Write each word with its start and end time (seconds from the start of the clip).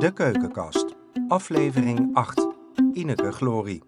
De 0.00 0.12
Keukenkast, 0.12 0.96
aflevering 1.28 2.10
8. 2.12 2.48
Ineke 2.92 3.32
Glorie. 3.32 3.82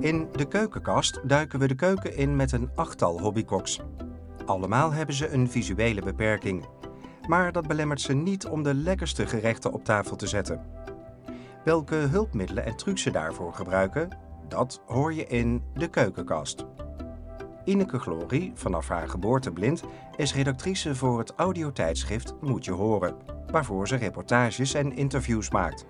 In 0.00 0.28
De 0.32 0.46
Keukenkast 0.48 1.20
duiken 1.28 1.58
we 1.58 1.66
de 1.66 1.74
keuken 1.74 2.16
in 2.16 2.36
met 2.36 2.52
een 2.52 2.70
achttal 2.74 3.20
hobbykoks. 3.20 3.80
Allemaal 4.46 4.92
hebben 4.92 5.14
ze 5.14 5.28
een 5.28 5.50
visuele 5.50 6.02
beperking. 6.02 6.64
Maar 7.28 7.52
dat 7.52 7.66
belemmert 7.66 8.00
ze 8.00 8.12
niet 8.12 8.46
om 8.46 8.62
de 8.62 8.74
lekkerste 8.74 9.26
gerechten 9.26 9.72
op 9.72 9.84
tafel 9.84 10.16
te 10.16 10.26
zetten. 10.26 10.62
Welke 11.64 11.94
hulpmiddelen 11.94 12.64
en 12.64 12.76
trucs 12.76 13.02
ze 13.02 13.10
daarvoor 13.10 13.54
gebruiken, 13.54 14.08
dat 14.48 14.82
hoor 14.86 15.14
je 15.14 15.26
in 15.26 15.62
De 15.74 15.88
Keukenkast. 15.88 16.66
Ineke 17.68 17.98
Glorie, 17.98 18.52
vanaf 18.54 18.88
haar 18.88 19.08
geboorte 19.08 19.52
blind, 19.52 19.82
is 20.16 20.34
redactrice 20.34 20.94
voor 20.94 21.18
het 21.18 21.32
audiotijdschrift 21.36 22.34
Moet 22.40 22.64
je 22.64 22.72
horen, 22.72 23.16
waarvoor 23.50 23.88
ze 23.88 23.96
reportages 23.96 24.74
en 24.74 24.96
interviews 24.96 25.50
maakt. 25.50 25.86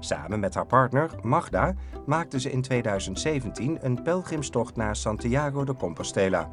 Samen 0.00 0.40
met 0.40 0.54
haar 0.54 0.66
partner 0.66 1.10
Magda 1.22 1.74
maakte 2.04 2.40
ze 2.40 2.50
in 2.50 2.62
2017 2.62 3.78
een 3.80 4.02
pelgrimstocht 4.02 4.76
naar 4.76 4.96
Santiago 4.96 5.64
de 5.64 5.76
Compostela. 5.76 6.50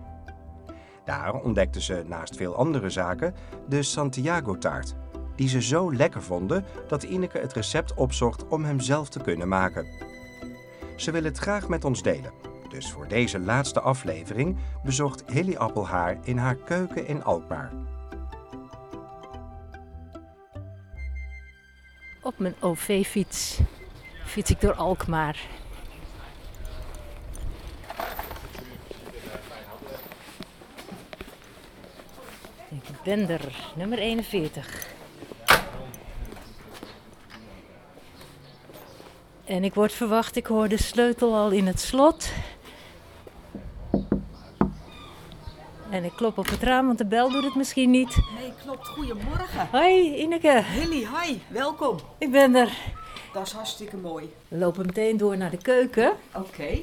Daar 1.05 1.33
ontdekte 1.33 1.81
ze 1.81 2.03
naast 2.07 2.35
veel 2.35 2.55
andere 2.55 2.89
zaken 2.89 3.33
de 3.67 3.83
Santiago-taart, 3.83 4.95
die 5.35 5.47
ze 5.47 5.61
zo 5.61 5.93
lekker 5.93 6.21
vonden 6.21 6.65
dat 6.87 7.03
Ineke 7.03 7.39
het 7.39 7.53
recept 7.53 7.93
opzocht 7.93 8.47
om 8.47 8.63
hem 8.63 8.79
zelf 8.79 9.09
te 9.09 9.21
kunnen 9.21 9.47
maken. 9.47 9.87
Ze 10.95 11.11
wil 11.11 11.23
het 11.23 11.37
graag 11.37 11.67
met 11.67 11.85
ons 11.85 12.01
delen. 12.01 12.42
Dus 12.73 12.91
voor 12.91 13.07
deze 13.07 13.39
laatste 13.39 13.79
aflevering 13.79 14.57
bezocht 14.83 15.23
Hilly 15.31 15.55
Appel 15.55 15.87
haar 15.87 16.17
in 16.23 16.37
haar 16.37 16.55
keuken 16.55 17.07
in 17.07 17.23
Alkmaar. 17.23 17.71
Op 22.21 22.39
mijn 22.39 22.55
OV-fiets 22.59 23.59
fiets 24.25 24.49
ik 24.49 24.61
door 24.61 24.73
Alkmaar. 24.73 25.47
Ik 32.69 33.01
ben 33.03 33.29
er, 33.29 33.71
nummer 33.75 33.97
41. 33.97 34.87
En 39.45 39.63
ik 39.63 39.73
word 39.73 39.93
verwacht, 39.93 40.35
ik 40.35 40.45
hoor 40.45 40.67
de 40.67 40.77
sleutel 40.77 41.35
al 41.35 41.49
in 41.49 41.67
het 41.67 41.79
slot. 41.79 42.31
En 45.93 46.03
ik 46.03 46.11
klop 46.15 46.37
op 46.37 46.49
het 46.49 46.63
raam, 46.63 46.85
want 46.85 46.97
de 46.97 47.05
bel 47.05 47.31
doet 47.31 47.43
het 47.43 47.55
misschien 47.55 47.89
niet. 47.89 48.17
Nee, 48.39 48.53
klopt. 48.63 48.87
Goedemorgen. 48.87 49.67
Hoi 49.71 50.15
Ineke, 50.15 50.63
Hilly, 50.63 51.07
hi. 51.07 51.37
Welkom. 51.47 51.97
ik 52.17 52.31
ben 52.31 52.55
er. 52.55 52.77
Dat 53.33 53.47
is 53.47 53.51
hartstikke 53.51 53.97
mooi. 53.97 54.33
We 54.47 54.57
lopen 54.57 54.85
meteen 54.85 55.17
door 55.17 55.37
naar 55.37 55.49
de 55.49 55.57
keuken. 55.57 56.13
Oké. 56.35 56.79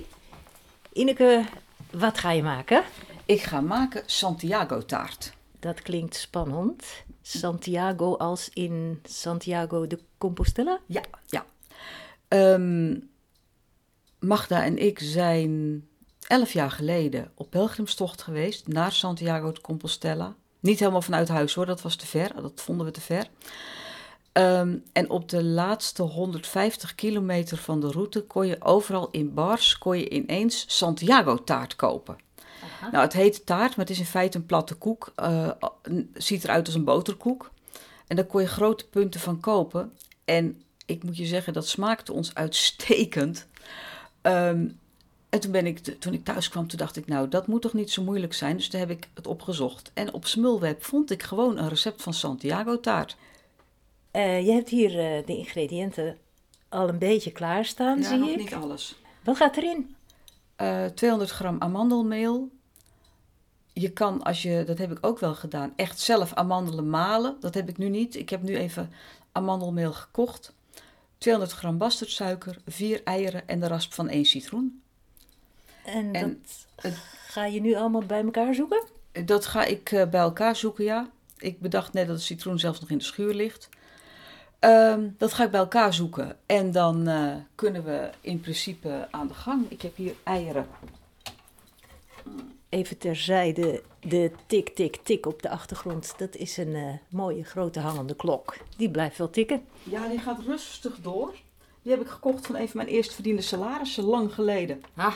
Ineke, 0.92 1.44
wat 1.90 2.18
ga 2.18 2.30
je 2.30 2.42
maken? 2.42 2.82
Ik 3.24 3.42
ga 3.42 3.60
maken 3.60 4.02
Santiago 4.06 4.84
taart. 4.84 5.32
Dat 5.58 5.82
klinkt 5.82 6.14
spannend. 6.14 6.84
Santiago 7.22 8.16
als 8.16 8.50
in 8.52 9.00
Santiago 9.02 9.86
de 9.86 9.98
Compostela? 10.18 10.80
Ja, 10.86 11.02
ja. 11.26 11.44
Ehm, 12.28 12.98
Magda 14.18 14.64
en 14.64 14.78
ik 14.78 14.98
zijn 14.98 15.84
elf 16.30 16.52
jaar 16.52 16.70
geleden 16.70 17.30
op 17.34 17.50
pelgrimstocht 17.50 18.22
geweest 18.22 18.68
naar 18.68 18.92
Santiago 18.92 19.52
de 19.52 19.60
Compostela. 19.60 20.34
Niet 20.60 20.78
helemaal 20.78 21.02
vanuit 21.02 21.28
huis 21.28 21.54
hoor, 21.54 21.66
dat 21.66 21.82
was 21.82 21.96
te 21.96 22.06
ver. 22.06 22.42
Dat 22.42 22.60
vonden 22.60 22.86
we 22.86 22.92
te 22.92 23.00
ver. 23.00 23.28
Ehm, 24.32 24.78
en 24.92 25.10
op 25.10 25.28
de 25.28 25.44
laatste 25.44 26.02
150 26.02 26.94
kilometer 26.94 27.56
van 27.56 27.80
de 27.80 27.90
route 27.90 28.22
kon 28.22 28.46
je 28.46 28.62
overal 28.62 29.08
in 29.10 29.34
bars 29.34 29.78
kon 29.78 29.98
je 29.98 30.10
ineens 30.10 30.64
Santiago 30.68 31.44
taart 31.44 31.76
kopen. 31.76 32.16
Nou, 32.92 33.04
het 33.04 33.12
heet 33.12 33.46
taart, 33.46 33.76
maar 33.76 33.86
het 33.86 33.94
is 33.94 33.98
in 33.98 34.04
feite 34.04 34.38
een 34.38 34.46
platte 34.46 34.74
koek. 34.74 35.12
Eh, 35.14 35.50
ziet 36.14 36.44
eruit 36.44 36.66
als 36.66 36.74
een 36.74 36.84
boterkoek. 36.84 37.50
En 38.06 38.16
daar 38.16 38.24
kon 38.24 38.40
je 38.40 38.48
grote 38.48 38.88
punten 38.88 39.20
van 39.20 39.40
kopen. 39.40 39.92
En 40.24 40.62
ik 40.86 41.02
moet 41.02 41.16
je 41.16 41.26
zeggen, 41.26 41.52
dat 41.52 41.66
smaakte 41.66 42.12
ons 42.12 42.34
uitstekend. 42.34 43.46
Ehm, 44.22 44.68
en 45.30 45.40
toen, 45.40 45.52
ben 45.52 45.66
ik, 45.66 45.78
toen 45.78 46.12
ik 46.12 46.24
thuis 46.24 46.48
kwam, 46.48 46.66
toen 46.66 46.78
dacht 46.78 46.96
ik, 46.96 47.06
nou, 47.06 47.28
dat 47.28 47.46
moet 47.46 47.62
toch 47.62 47.72
niet 47.72 47.90
zo 47.90 48.02
moeilijk 48.02 48.34
zijn. 48.34 48.56
Dus 48.56 48.68
toen 48.68 48.80
heb 48.80 48.90
ik 48.90 49.08
het 49.14 49.26
opgezocht. 49.26 49.90
En 49.94 50.12
op 50.12 50.26
Smulweb 50.26 50.84
vond 50.84 51.10
ik 51.10 51.22
gewoon 51.22 51.58
een 51.58 51.68
recept 51.68 52.02
van 52.02 52.14
Santiago 52.14 52.80
taart. 52.80 53.16
Eh, 54.10 54.46
je 54.46 54.52
hebt 54.52 54.68
hier 54.68 54.90
eh, 54.90 55.26
de 55.26 55.36
ingrediënten 55.36 56.18
al 56.68 56.88
een 56.88 56.98
beetje 56.98 57.32
klaarstaan, 57.32 58.02
zie 58.02 58.16
nog 58.16 58.28
ik. 58.28 58.36
niet 58.36 58.54
alles. 58.54 58.94
Wat 59.24 59.36
gaat 59.36 59.56
erin? 59.56 59.94
Eh, 60.56 60.84
200 60.84 61.30
gram 61.30 61.56
amandelmeel. 61.58 62.50
Je 63.72 63.90
kan, 63.90 64.22
als 64.22 64.42
je, 64.42 64.62
dat 64.66 64.78
heb 64.78 64.90
ik 64.90 64.98
ook 65.00 65.18
wel 65.18 65.34
gedaan, 65.34 65.72
echt 65.76 66.00
zelf 66.00 66.34
amandelen 66.34 66.90
malen. 66.90 67.36
Dat 67.40 67.54
heb 67.54 67.68
ik 67.68 67.78
nu 67.78 67.88
niet. 67.88 68.16
Ik 68.16 68.30
heb 68.30 68.42
nu 68.42 68.56
even 68.56 68.92
amandelmeel 69.32 69.92
gekocht. 69.92 70.52
200 71.18 71.56
gram 71.56 71.78
bastardsuiker, 71.78 72.56
4 72.66 73.02
eieren 73.04 73.48
en 73.48 73.60
de 73.60 73.66
rasp 73.66 73.92
van 73.92 74.08
1 74.08 74.24
citroen. 74.24 74.82
En, 75.84 76.12
En 76.12 76.42
dat 76.42 76.66
het- 76.92 76.98
ga 77.26 77.44
je 77.46 77.60
nu 77.60 77.74
allemaal 77.74 78.02
bij 78.04 78.22
elkaar 78.22 78.54
zoeken? 78.54 78.82
Dat 79.24 79.46
ga 79.46 79.64
ik 79.64 79.90
eh, 79.92 80.08
bij 80.08 80.20
elkaar 80.20 80.56
zoeken, 80.56 80.84
ja. 80.84 81.08
Ik 81.38 81.60
bedacht 81.60 81.92
net 81.92 82.06
dat 82.06 82.16
de 82.16 82.22
citroen 82.22 82.58
zelfs 82.58 82.80
nog 82.80 82.90
in 82.90 82.98
de 82.98 83.04
schuur 83.04 83.34
ligt. 83.34 83.68
Ehm, 84.58 85.08
dat 85.18 85.32
ga 85.32 85.44
ik 85.44 85.50
bij 85.50 85.60
elkaar 85.60 85.94
zoeken. 85.94 86.36
En 86.46 86.70
dan 86.72 87.06
eh, 87.08 87.34
kunnen 87.54 87.84
we 87.84 88.10
in 88.20 88.40
principe 88.40 89.08
aan 89.10 89.26
de 89.28 89.34
gang. 89.34 89.70
Ik 89.70 89.82
heb 89.82 89.96
hier 89.96 90.14
eieren. 90.22 90.66
Even 92.68 92.98
terzijde, 92.98 93.82
de 94.00 94.30
tik, 94.46 94.68
tik, 94.68 94.96
tik 94.96 95.26
op 95.26 95.42
de 95.42 95.48
achtergrond. 95.48 96.14
Dat 96.18 96.36
is 96.36 96.56
een 96.56 96.74
eh, 96.74 96.88
mooie 97.08 97.44
grote 97.44 97.80
hangende 97.80 98.16
klok. 98.16 98.56
Die 98.76 98.90
blijft 98.90 99.18
wel 99.18 99.30
tikken. 99.30 99.64
Ja, 99.82 100.08
die 100.08 100.18
gaat 100.18 100.40
rustig 100.46 100.96
door. 101.02 101.34
Die 101.82 101.92
heb 101.92 102.00
ik 102.00 102.08
gekocht 102.08 102.46
van 102.46 102.56
een 102.56 102.68
van 102.68 102.76
mijn 102.76 102.88
eerst 102.88 103.12
verdiende 103.14 103.42
salarissen 103.42 104.04
lang 104.04 104.34
geleden. 104.34 104.82
Ah, 104.96 105.14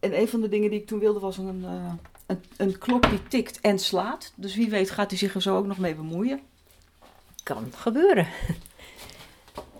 En 0.00 0.18
een 0.20 0.28
van 0.28 0.40
de 0.40 0.48
dingen 0.48 0.70
die 0.70 0.80
ik 0.80 0.86
toen 0.86 0.98
wilde 0.98 1.20
was 1.20 1.38
een, 1.38 1.64
eh, 1.64 1.92
een, 2.26 2.42
een 2.56 2.78
klok 2.78 3.10
die 3.10 3.22
tikt 3.28 3.60
en 3.60 3.78
slaat. 3.78 4.32
Dus 4.36 4.54
wie 4.54 4.70
weet 4.70 4.90
gaat 4.90 5.10
hij 5.10 5.18
zich 5.18 5.34
er 5.34 5.42
zo 5.42 5.56
ook 5.56 5.66
nog 5.66 5.78
mee 5.78 5.94
bemoeien. 5.94 6.40
kan 7.42 7.72
gebeuren. 7.76 8.26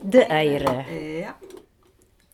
De 0.00 0.24
eieren. 0.24 0.86
Eh, 0.86 1.18
ja, 1.18 1.36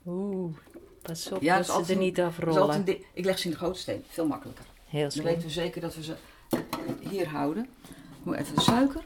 Oeh, 0.07 0.57
pas 1.03 1.31
op 1.33 1.43
Ja, 1.43 1.57
dat 1.57 1.67
ze 1.67 1.73
altijd 1.73 1.91
er 1.91 1.97
niet 2.05 2.21
afrollen. 2.21 2.75
een. 2.87 3.05
Ik 3.13 3.25
leg 3.25 3.39
ze 3.39 3.45
in 3.45 3.51
de 3.51 3.57
gootsteen. 3.59 4.05
Veel 4.09 4.27
makkelijker. 4.27 4.65
Heel 4.89 5.03
Dan 5.03 5.11
slim. 5.11 5.25
weten 5.25 5.43
we 5.43 5.51
zeker 5.51 5.81
dat 5.81 5.95
we 5.95 6.03
ze 6.03 6.15
hier 7.09 7.29
houden. 7.29 7.69
Ik 7.89 8.25
moet 8.25 8.37
even 8.37 8.55
de 8.55 8.61
suiker. 8.61 9.05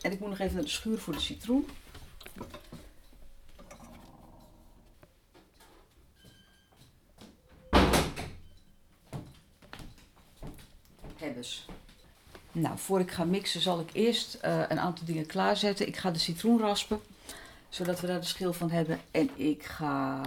En 0.00 0.12
ik 0.12 0.20
moet 0.20 0.28
nog 0.28 0.38
even 0.38 0.54
naar 0.54 0.64
de 0.64 0.68
schuur 0.70 0.98
voor 0.98 1.12
de 1.12 1.20
citroen. 1.20 1.66
Hebbes. 11.20 11.66
Nou, 12.52 12.78
voor 12.78 13.00
ik 13.00 13.10
ga 13.10 13.24
mixen 13.24 13.60
zal 13.60 13.80
ik 13.80 13.90
eerst 13.92 14.34
eh, 14.34 14.62
een 14.68 14.80
aantal 14.80 15.06
dingen 15.06 15.26
klaarzetten. 15.26 15.86
Ik 15.86 15.96
ga 15.96 16.10
de 16.10 16.18
citroen 16.18 16.60
raspen, 16.60 17.00
zodat 17.68 18.00
we 18.00 18.06
daar 18.06 18.20
de 18.20 18.26
schil 18.26 18.52
van 18.52 18.70
hebben. 18.70 19.00
En 19.10 19.30
ik 19.34 19.64
ga 19.64 20.20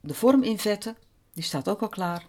de 0.00 0.14
vorm 0.14 0.42
invetten. 0.42 0.96
Die 1.32 1.44
staat 1.44 1.68
ook 1.68 1.80
al 1.80 1.88
klaar. 1.88 2.26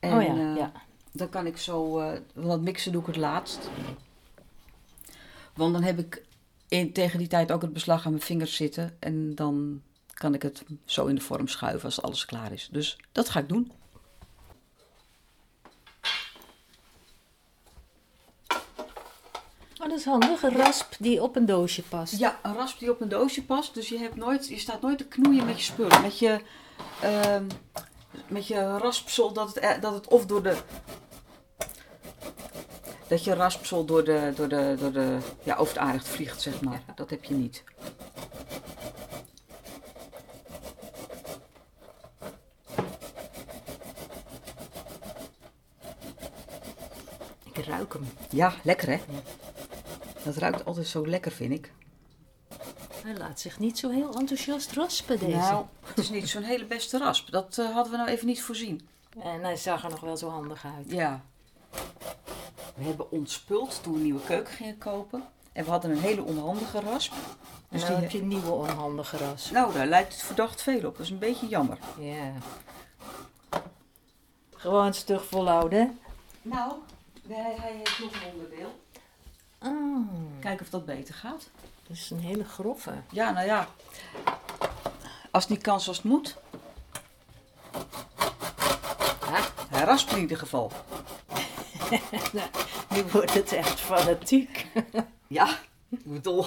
En, 0.00 0.12
oh 0.12 0.22
ja, 0.22 0.28
eh, 0.28 0.56
ja. 0.56 0.72
dan 1.12 1.28
kan 1.28 1.46
ik 1.46 1.56
zo, 1.56 1.98
eh 1.98 2.18
want 2.34 2.62
mixen 2.62 2.92
doe 2.92 3.00
ik 3.00 3.06
het 3.06 3.16
laatst. 3.16 3.70
Want 5.54 5.72
dan 5.72 5.82
heb 5.82 5.98
ik 5.98 6.22
in, 6.68 6.92
tegen 6.92 7.18
die 7.18 7.28
tijd 7.28 7.52
ook 7.52 7.62
het 7.62 7.72
beslag 7.72 8.04
aan 8.04 8.12
mijn 8.12 8.24
vingers 8.24 8.56
zitten. 8.56 8.96
En 8.98 9.34
dan 9.34 9.82
kan 10.14 10.34
ik 10.34 10.42
het 10.42 10.62
zo 10.84 11.06
in 11.06 11.14
de 11.14 11.20
vorm 11.20 11.48
schuiven 11.48 11.84
als 11.84 12.02
alles 12.02 12.24
klaar 12.24 12.52
is. 12.52 12.68
Dus 12.72 12.98
dat 13.12 13.28
ga 13.28 13.40
ik 13.40 13.48
doen. 13.48 13.72
Oh, 19.82 19.88
dat 19.88 19.98
is 19.98 20.04
handig. 20.04 20.42
Een 20.42 20.56
rasp 20.56 20.94
die 20.98 21.22
op 21.22 21.36
een 21.36 21.46
doosje 21.46 21.82
past. 21.82 22.18
Ja, 22.18 22.38
een 22.42 22.54
rasp 22.54 22.78
die 22.78 22.90
op 22.90 23.00
een 23.00 23.08
doosje 23.08 23.44
past. 23.44 23.74
Dus 23.74 23.88
je, 23.88 23.98
hebt 23.98 24.16
nooit, 24.16 24.48
je 24.48 24.58
staat 24.58 24.80
nooit 24.80 24.98
te 24.98 25.04
knoeien 25.04 25.46
met 25.46 25.56
je 25.56 25.62
spullen. 25.62 26.02
Met 26.02 26.18
je, 26.18 26.40
ehm, 27.00 27.44
met 28.28 28.46
je 28.46 28.76
raspsel 28.78 29.32
dat 29.32 29.48
het, 29.48 29.58
eh, 29.58 29.80
dat 29.80 29.94
het 29.94 30.08
of 30.08 30.26
door 30.26 30.42
de... 30.42 30.56
Dat 33.08 33.24
je 33.24 33.34
raspsel 33.34 33.84
door 33.84 34.04
de, 34.04 34.32
door 34.36 34.48
de, 34.48 34.76
door 34.78 34.92
de 34.92 35.18
ja, 35.42 35.56
over 35.56 35.74
het 35.74 35.82
aardig 35.82 36.06
vliegt, 36.06 36.42
zeg 36.42 36.60
maar. 36.60 36.82
Dat 36.94 37.10
heb 37.10 37.24
je 37.24 37.34
niet. 37.34 37.64
je 47.54 47.62
ruikt 47.62 47.92
hem. 47.92 48.08
Ja, 48.30 48.52
lekker 48.62 48.88
hè? 48.88 49.00
Dat 50.24 50.36
ruikt 50.36 50.64
altijd 50.64 50.86
zo 50.86 51.06
lekker, 51.06 51.32
vind 51.32 51.52
ik. 51.52 51.72
Hij 53.02 53.16
laat 53.16 53.40
zich 53.40 53.58
niet 53.58 53.78
zo 53.78 53.90
heel 53.90 54.14
enthousiast 54.14 54.72
raspen, 54.72 55.18
deze. 55.18 55.36
Nou, 55.36 55.64
het 55.84 55.98
is 55.98 56.10
niet 56.10 56.28
zo'n 56.28 56.42
hele 56.42 56.64
beste 56.66 56.98
rasp. 56.98 57.30
Dat 57.30 57.58
eh, 57.58 57.70
hadden 57.72 57.92
we 57.92 57.98
nou 57.98 58.08
even 58.10 58.26
niet 58.26 58.42
voorzien. 58.42 58.88
En 59.22 59.42
hij 59.42 59.56
zag 59.56 59.84
er 59.84 59.90
nog 59.90 60.00
wel 60.00 60.16
zo 60.16 60.28
handig 60.28 60.64
uit. 60.64 60.90
Ja. 60.90 61.20
We 62.74 62.84
hebben 62.84 63.10
ontspuld 63.10 63.82
toen 63.82 63.92
we 63.92 63.98
een 63.98 64.04
nieuwe 64.04 64.20
keuken 64.26 64.52
gingen 64.54 64.78
kopen. 64.78 65.22
En 65.52 65.64
we 65.64 65.70
hadden 65.70 65.90
een 65.90 65.98
hele 66.00 66.22
onhandige 66.22 66.80
rasp. 66.80 67.12
Dus 67.68 67.80
dan 67.80 67.90
die- 67.90 68.00
heb 68.00 68.10
je 68.10 68.18
een 68.20 68.28
nieuwe 68.28 68.50
onhandige 68.50 69.16
ras. 69.16 69.50
Nou, 69.50 69.72
daar 69.74 69.86
lijkt 69.86 70.12
het 70.12 70.22
verdacht 70.22 70.62
veel 70.62 70.76
op. 70.76 70.96
Dat 70.96 70.98
is 71.06 71.10
een 71.10 71.18
beetje 71.18 71.46
jammer. 71.48 71.78
Ja. 71.98 72.32
Gewoon 74.56 74.94
stug 74.94 75.24
volhouden. 75.24 75.78
hè? 75.80 75.88
Nou, 76.42 76.72
hij, 77.28 77.54
hij 77.60 77.72
heeft 77.76 77.98
nog 77.98 78.12
een 78.14 78.32
onderdeel. 78.32 78.80
Oh, 79.64 80.06
Kijken 80.40 80.64
of 80.64 80.70
dat 80.70 80.84
beter 80.84 81.14
gaat. 81.14 81.50
dat 81.86 81.96
is 81.96 82.10
een 82.10 82.20
hele 82.20 82.44
grove. 82.44 82.92
Ja, 83.10 83.30
nou 83.30 83.46
ja. 83.46 83.68
Als 85.30 85.42
het 85.42 85.52
niet 85.52 85.62
kan 85.62 85.80
zoals 85.80 85.98
het 85.98 86.06
moet. 86.06 86.36
Ja, 89.20 89.40
Hij 89.68 89.84
raspt 89.84 90.12
in 90.12 90.18
ieder 90.20 90.36
geval. 90.36 90.72
nu 92.94 93.02
wordt 93.12 93.34
het 93.34 93.52
echt 93.52 93.80
fanatiek. 93.80 94.66
Ja, 95.26 95.58
ik 95.88 96.04
bedoel. 96.04 96.46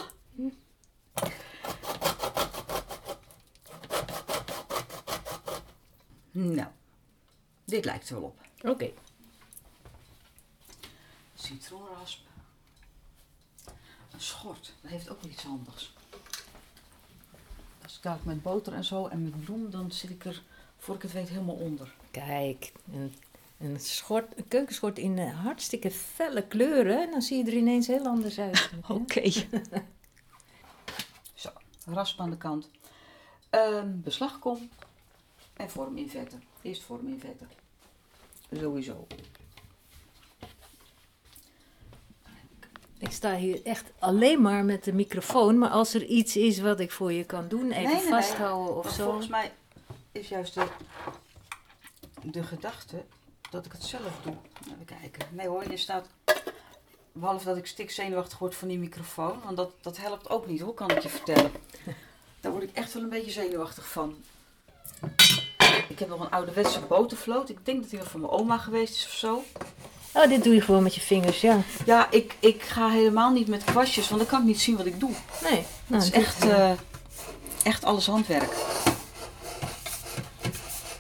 Nou, 6.32 6.68
dit 7.66 7.86
lijkt 7.86 8.10
er 8.10 8.16
wel 8.16 8.24
op. 8.24 8.40
Oké. 8.70 8.92
Citroenrasp. 11.36 12.20
Een 14.16 14.22
schort, 14.22 14.74
dat 14.82 14.92
heeft 14.92 15.10
ook 15.10 15.22
wel 15.22 15.32
iets 15.32 15.44
handigs. 15.44 15.94
Als 17.84 17.96
ik 17.96 18.02
dadelijk 18.02 18.28
met 18.28 18.42
boter 18.42 18.74
en 18.74 18.84
zo 18.84 19.08
en 19.08 19.24
met 19.24 19.46
bloem, 19.46 19.70
dan 19.70 19.92
zit 19.92 20.10
ik 20.10 20.26
er, 20.26 20.44
voor 20.78 20.96
ik 20.96 21.02
het 21.02 21.12
weet, 21.12 21.30
helemaal 21.30 21.56
onder. 21.56 21.96
Kijk, 22.12 22.72
een, 22.94 23.14
een, 23.58 23.80
schort, 23.80 24.38
een 24.38 24.48
keukenschort 24.48 24.98
in 24.98 25.18
eh, 25.18 25.44
hartstikke 25.44 25.92
felle 25.92 26.48
kleuren. 26.48 27.02
En 27.02 27.12
dan 27.12 27.22
zie 27.22 27.38
je 27.38 27.52
er 27.52 27.58
ineens 27.58 27.88
heel 27.88 28.06
anders 28.06 28.40
uit. 28.40 28.70
Oké. 28.88 29.30
Zo, 31.34 31.50
rasp 31.86 32.20
aan 32.20 32.30
de 32.30 32.38
kant. 32.38 32.70
Ehm, 33.50 34.02
beslagkom 34.02 34.70
en 35.54 35.70
vorm 35.70 35.98
in 35.98 36.10
vetten. 36.10 36.44
Eerst 36.62 36.84
vorm 36.84 37.08
in 37.08 37.20
vetten. 37.20 37.50
Sowieso. 38.52 39.08
Ik 43.06 43.12
sta 43.12 43.36
hier 43.36 43.62
echt 43.64 43.92
alleen 44.00 44.42
maar 44.42 44.66
met 44.66 44.84
de 44.84 44.94
microfoon. 44.94 45.58
Maar 45.58 45.70
als 45.70 45.94
er 45.94 46.04
iets 46.04 46.36
is 46.36 46.60
wat 46.60 46.80
ik 46.80 46.92
voor 46.92 47.14
je 47.14 47.24
kan 47.24 47.48
doen, 47.48 47.72
even 47.72 47.84
Nee, 47.84 47.94
nee, 47.94 48.02
nee. 48.02 48.10
vasthouden 48.10 48.76
of 48.76 48.90
zo. 48.90 49.04
Volgens 49.04 49.28
mij 49.28 49.52
is 50.12 50.28
juist 50.28 50.54
de, 50.54 50.66
de 52.22 52.44
gedachte 52.44 53.04
dat 53.50 53.66
ik 53.66 53.72
het 53.72 53.84
zelf 53.84 54.20
doe. 54.24 54.34
Even 54.64 54.86
kijken. 54.86 55.28
Nee 55.32 55.48
hoor, 55.48 55.72
je 55.72 55.78
staat... 55.78 56.08
Behalve 57.12 57.46
dat 57.46 57.58
ik 57.58 57.68
stikzenuwachtig 57.68 58.38
word 58.38 58.56
van 58.56 58.68
die 58.68 58.80
microfoon. 58.80 59.42
Want 59.44 59.58
dat, 59.58 59.72
dat 59.82 59.98
helpt 59.98 60.30
ook 60.30 60.48
niet 60.48 60.62
hoor, 60.62 60.74
kan 60.74 60.90
ik 60.90 61.00
je 61.00 61.10
vertellen. 61.10 61.52
Daar 62.42 62.52
word 62.52 62.64
ik 62.64 62.72
echt 62.74 62.94
wel 62.94 63.04
een 63.04 63.10
beetje 63.10 63.32
zenuwachtig 63.32 63.88
van. 63.88 64.16
Ik 65.90 66.00
heb 66.00 66.10
nog 66.10 66.20
een 66.20 66.32
ouderwetse 66.32 66.80
botervloot. 66.80 67.50
Ik 67.50 67.66
denk 67.66 67.82
dat 67.82 67.90
die 67.90 68.00
wel 68.00 68.08
van 68.08 68.20
mijn 68.20 68.32
oma 68.34 68.58
geweest 68.58 68.96
is 68.96 69.06
of 69.06 69.14
zo. 69.14 69.44
Oh, 70.16 70.28
dit 70.30 70.44
doe 70.44 70.54
je 70.54 70.62
gewoon 70.62 70.84
met 70.84 70.96
je 70.96 71.02
vingers, 71.02 71.42
ja. 71.42 71.60
Ja, 71.86 72.12
ik, 72.12 72.36
ik 72.40 72.62
ga 72.64 72.90
helemaal 72.90 73.32
niet 73.32 73.48
met 73.48 73.64
kwastjes, 73.64 74.08
want 74.10 74.20
dan 74.22 74.30
kan 74.30 74.40
ik 74.40 74.46
niet 74.46 74.62
zien 74.62 74.78
wat 74.78 74.86
ik 74.86 75.00
doe. 75.00 75.12
Nee, 75.44 75.52
nou, 75.52 75.64
Het 75.88 76.04
is 76.04 76.10
dit- 76.12 76.14
echt, 76.24 76.46
eh, 76.50 76.72
echt 77.64 77.84
alles 77.84 78.08
handwerk. 78.08 78.52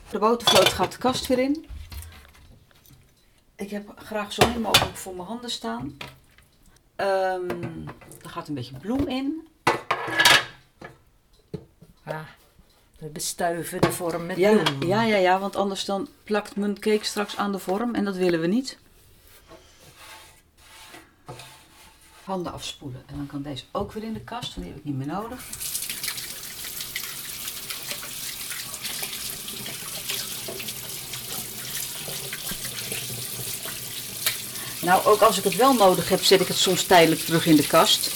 De 0.09 0.19
botervloot 0.19 0.67
gaat 0.73 0.91
de 0.91 0.97
kast 0.97 1.27
weer 1.27 1.39
in. 1.39 1.65
Ik 3.55 3.69
heb 3.69 3.91
graag 3.95 4.33
zo 4.33 4.47
min 4.47 4.61
mogelijk 4.61 4.97
voor 4.97 5.15
mijn 5.15 5.27
handen 5.27 5.49
staan. 5.49 5.97
Ehm, 6.95 7.49
er 8.23 8.29
gaat 8.29 8.47
een 8.47 8.53
beetje 8.53 8.77
bloem 8.77 9.07
in. 9.07 9.47
Ja, 12.05 12.25
we 12.99 13.07
bestuiven 13.07 13.81
de 13.81 13.91
vorm 13.91 14.25
met 14.25 14.37
Ja, 14.37 14.51
bloem. 14.63 14.83
ja, 14.89 15.03
ja, 15.03 15.15
ja, 15.15 15.39
want 15.39 15.55
anders 15.55 15.85
dan 15.85 16.07
plakt 16.23 16.55
mijn 16.55 16.79
cake 16.79 17.05
straks 17.05 17.37
aan 17.37 17.51
de 17.51 17.59
vorm 17.59 17.95
en 17.95 18.05
dat 18.05 18.15
willen 18.15 18.39
we 18.41 18.47
niet. 18.47 18.77
Handen 22.25 22.53
afspoelen 22.53 23.03
en 23.05 23.15
dan 23.15 23.27
kan 23.27 23.41
deze 23.41 23.63
ook 23.71 23.91
weer 23.91 24.03
in 24.03 24.13
de 24.13 24.21
kast, 24.21 24.55
want 24.55 24.65
die 24.65 24.67
heb 24.67 24.77
ik 24.77 24.83
niet 24.83 24.97
meer 24.97 25.07
nodig. 25.07 25.43
Nou, 34.81 35.05
ook 35.05 35.21
als 35.21 35.37
ik 35.37 35.43
het 35.43 35.55
wel 35.55 35.73
nodig 35.73 36.09
heb, 36.09 36.23
zet 36.23 36.41
ik 36.41 36.47
het 36.47 36.57
soms 36.57 36.83
tijdelijk 36.83 37.21
terug 37.21 37.45
in 37.45 37.55
de 37.55 37.67
kast. 37.67 38.11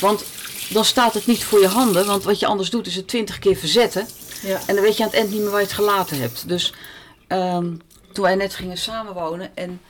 Want 0.00 0.24
dan 0.68 0.84
staat 0.84 1.14
het 1.14 1.26
niet 1.26 1.44
voor 1.44 1.60
je 1.60 1.66
handen, 1.66 2.06
want 2.06 2.24
wat 2.24 2.38
je 2.38 2.46
anders 2.46 2.70
doet 2.70 2.86
is 2.86 2.96
het 2.96 3.08
twintig 3.08 3.38
keer 3.38 3.56
verzetten. 3.56 4.08
Ja. 4.42 4.60
En 4.66 4.74
dan 4.74 4.84
weet 4.84 4.96
je 4.96 5.02
aan 5.02 5.08
het 5.08 5.18
eind 5.18 5.30
niet 5.30 5.40
meer 5.40 5.50
waar 5.50 5.60
je 5.60 5.66
het 5.66 5.74
gelaten 5.74 6.20
hebt. 6.20 6.48
Dus 6.48 6.74
ehm, 7.26 7.76
toen 8.12 8.24
wij 8.24 8.34
net 8.34 8.54
gingen 8.54 8.78
samenwonen 8.78 9.56
en 9.56 9.80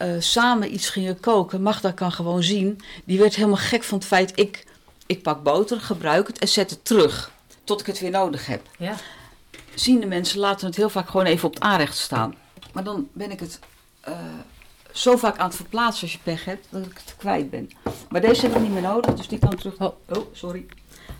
eh, 0.00 0.08
samen 0.18 0.74
iets 0.74 0.88
gingen 0.88 1.20
koken, 1.20 1.62
Magda 1.62 1.90
kan 1.90 2.12
gewoon 2.12 2.42
zien, 2.42 2.80
die 3.04 3.18
werd 3.18 3.34
helemaal 3.34 3.56
gek 3.56 3.84
van 3.84 3.98
het 3.98 4.06
feit, 4.06 4.32
ik, 4.34 4.66
ik 5.06 5.22
pak 5.22 5.42
boter, 5.42 5.80
gebruik 5.80 6.26
het 6.26 6.38
en 6.38 6.48
zet 6.48 6.70
het 6.70 6.84
terug. 6.84 7.30
Tot 7.64 7.80
ik 7.80 7.86
het 7.86 8.00
weer 8.00 8.10
nodig 8.10 8.46
heb. 8.46 8.66
Ja. 8.78 8.94
Ziende 9.74 10.06
mensen 10.06 10.38
laten 10.38 10.66
het 10.66 10.76
heel 10.76 10.90
vaak 10.90 11.08
gewoon 11.08 11.26
even 11.26 11.48
op 11.48 11.54
het 11.54 11.62
aanrecht 11.62 11.96
staan. 11.96 12.34
Maar 12.72 12.84
dan 12.84 13.08
ben 13.12 13.30
ik 13.30 13.40
het 13.40 13.58
eh, 14.00 14.14
zo 14.92 15.16
vaak 15.16 15.38
aan 15.38 15.46
het 15.46 15.56
verplaatsen 15.56 16.02
als 16.02 16.12
je 16.12 16.18
pech 16.22 16.44
hebt, 16.44 16.66
dat 16.70 16.86
ik 16.86 17.00
het 17.04 17.14
kwijt 17.16 17.50
ben. 17.50 17.70
Maar 18.08 18.20
deze 18.20 18.46
heb 18.46 18.54
ik 18.54 18.60
niet 18.60 18.72
meer 18.72 18.82
nodig, 18.82 19.14
dus 19.14 19.28
die 19.28 19.38
kan 19.38 19.56
terug... 19.56 19.78
Oh. 19.78 19.94
oh 20.08 20.26
sorry. 20.32 20.66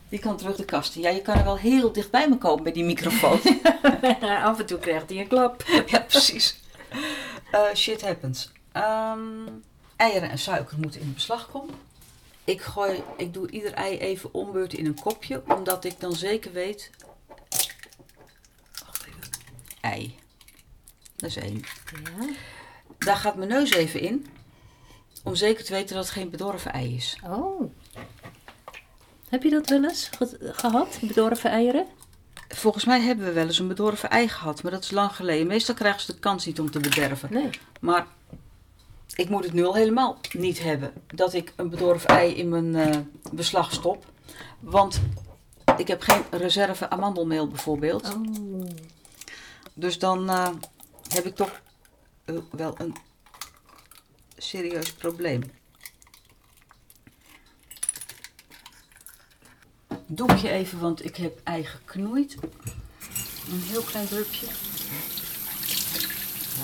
Die 0.08 0.18
kan 0.18 0.36
terug 0.36 0.56
de 0.56 0.64
kast 0.64 0.96
in. 0.96 1.02
Ja, 1.02 1.10
je 1.10 1.22
kan 1.22 1.34
er 1.34 1.44
wel 1.44 1.58
heel 1.58 1.92
dicht 1.92 2.10
bij 2.10 2.28
me 2.28 2.38
komen 2.38 2.62
bij 2.62 2.72
die 2.72 2.84
microfoon. 2.84 3.40
Af 4.44 4.58
en 4.58 4.66
toe 4.66 4.78
krijgt 4.78 5.10
hij 5.10 5.18
een 5.18 5.28
klap. 5.28 5.64
ja, 5.86 6.00
precies. 6.00 6.60
Eh, 7.50 7.74
shit 7.74 8.02
happens. 8.02 8.50
Ehm, 8.82 9.48
eieren 9.96 10.30
en 10.30 10.38
suiker 10.38 10.78
moeten 10.78 11.00
in 11.00 11.14
beslag 11.14 11.50
komen. 11.50 11.74
Ik, 12.44 12.60
gooi, 12.62 13.02
ik 13.16 13.34
doe 13.34 13.50
ieder 13.50 13.72
ei 13.72 13.98
even 13.98 14.34
ombeurten 14.34 14.78
in 14.78 14.86
een 14.86 15.00
kopje, 15.00 15.42
omdat 15.46 15.84
ik 15.84 16.00
dan 16.00 16.12
zeker 16.12 16.52
weet. 16.52 16.90
Wacht 18.86 19.06
even. 19.06 19.20
Ei. 19.80 20.18
Dat 21.16 21.28
is 21.30 21.36
één. 21.36 21.62
Ja. 22.18 22.26
Daar 22.98 23.16
gaat 23.16 23.36
mijn 23.36 23.48
neus 23.48 23.70
even 23.70 24.00
in, 24.00 24.26
om 25.24 25.34
zeker 25.34 25.64
te 25.64 25.72
weten 25.72 25.94
dat 25.94 26.04
het 26.04 26.14
geen 26.14 26.30
bedorven 26.30 26.72
ei 26.72 26.94
is. 26.96 27.18
Oh. 27.24 27.72
Heb 29.28 29.42
je 29.42 29.50
dat 29.50 29.68
wel 29.68 29.84
eens 29.84 30.08
ge- 30.18 30.52
gehad, 30.54 30.98
bedorven 31.02 31.50
eieren? 31.50 31.86
Volgens 32.48 32.84
mij 32.84 33.00
hebben 33.00 33.26
we 33.26 33.32
wel 33.32 33.46
eens 33.46 33.58
een 33.58 33.68
bedorven 33.68 34.10
ei 34.10 34.28
gehad, 34.28 34.62
maar 34.62 34.72
dat 34.72 34.84
is 34.84 34.90
lang 34.90 35.12
geleden. 35.16 35.46
Meestal 35.46 35.74
krijgen 35.74 36.00
ze 36.00 36.12
de 36.12 36.18
kans 36.18 36.46
niet 36.46 36.60
om 36.60 36.70
te 36.70 36.78
bederven. 36.80 37.32
Nee. 37.32 37.50
Maar 37.80 38.06
ik 39.14 39.28
moet 39.28 39.44
het 39.44 39.52
nu 39.52 39.64
al 39.64 39.74
helemaal 39.74 40.18
niet 40.32 40.58
hebben. 40.58 40.92
Dat 41.06 41.34
ik 41.34 41.52
een 41.56 41.68
bedorven 41.68 42.08
ei 42.08 42.34
in 42.34 42.48
mijn 42.48 42.74
eh, 42.74 42.98
beslag 43.32 43.72
stop. 43.72 44.04
Want 44.60 45.00
ik 45.76 45.88
heb 45.88 46.02
geen 46.02 46.22
reserve 46.30 46.90
amandelmeel 46.90 47.48
bijvoorbeeld. 47.48 48.14
Oh. 48.14 48.66
Dus 49.74 49.98
dan 49.98 50.30
eh, 50.30 50.48
heb 51.08 51.24
ik 51.24 51.34
toch 51.34 51.60
eh, 52.24 52.34
wel 52.50 52.74
een 52.78 52.94
serieus 54.36 54.92
probleem. 54.92 55.42
Doekje 60.06 60.50
even, 60.50 60.80
want 60.80 61.04
ik 61.04 61.16
heb 61.16 61.40
ei 61.44 61.64
geknoeid. 61.64 62.36
Een 63.50 63.60
heel 63.60 63.82
klein 63.82 64.06
drupje. 64.06 64.46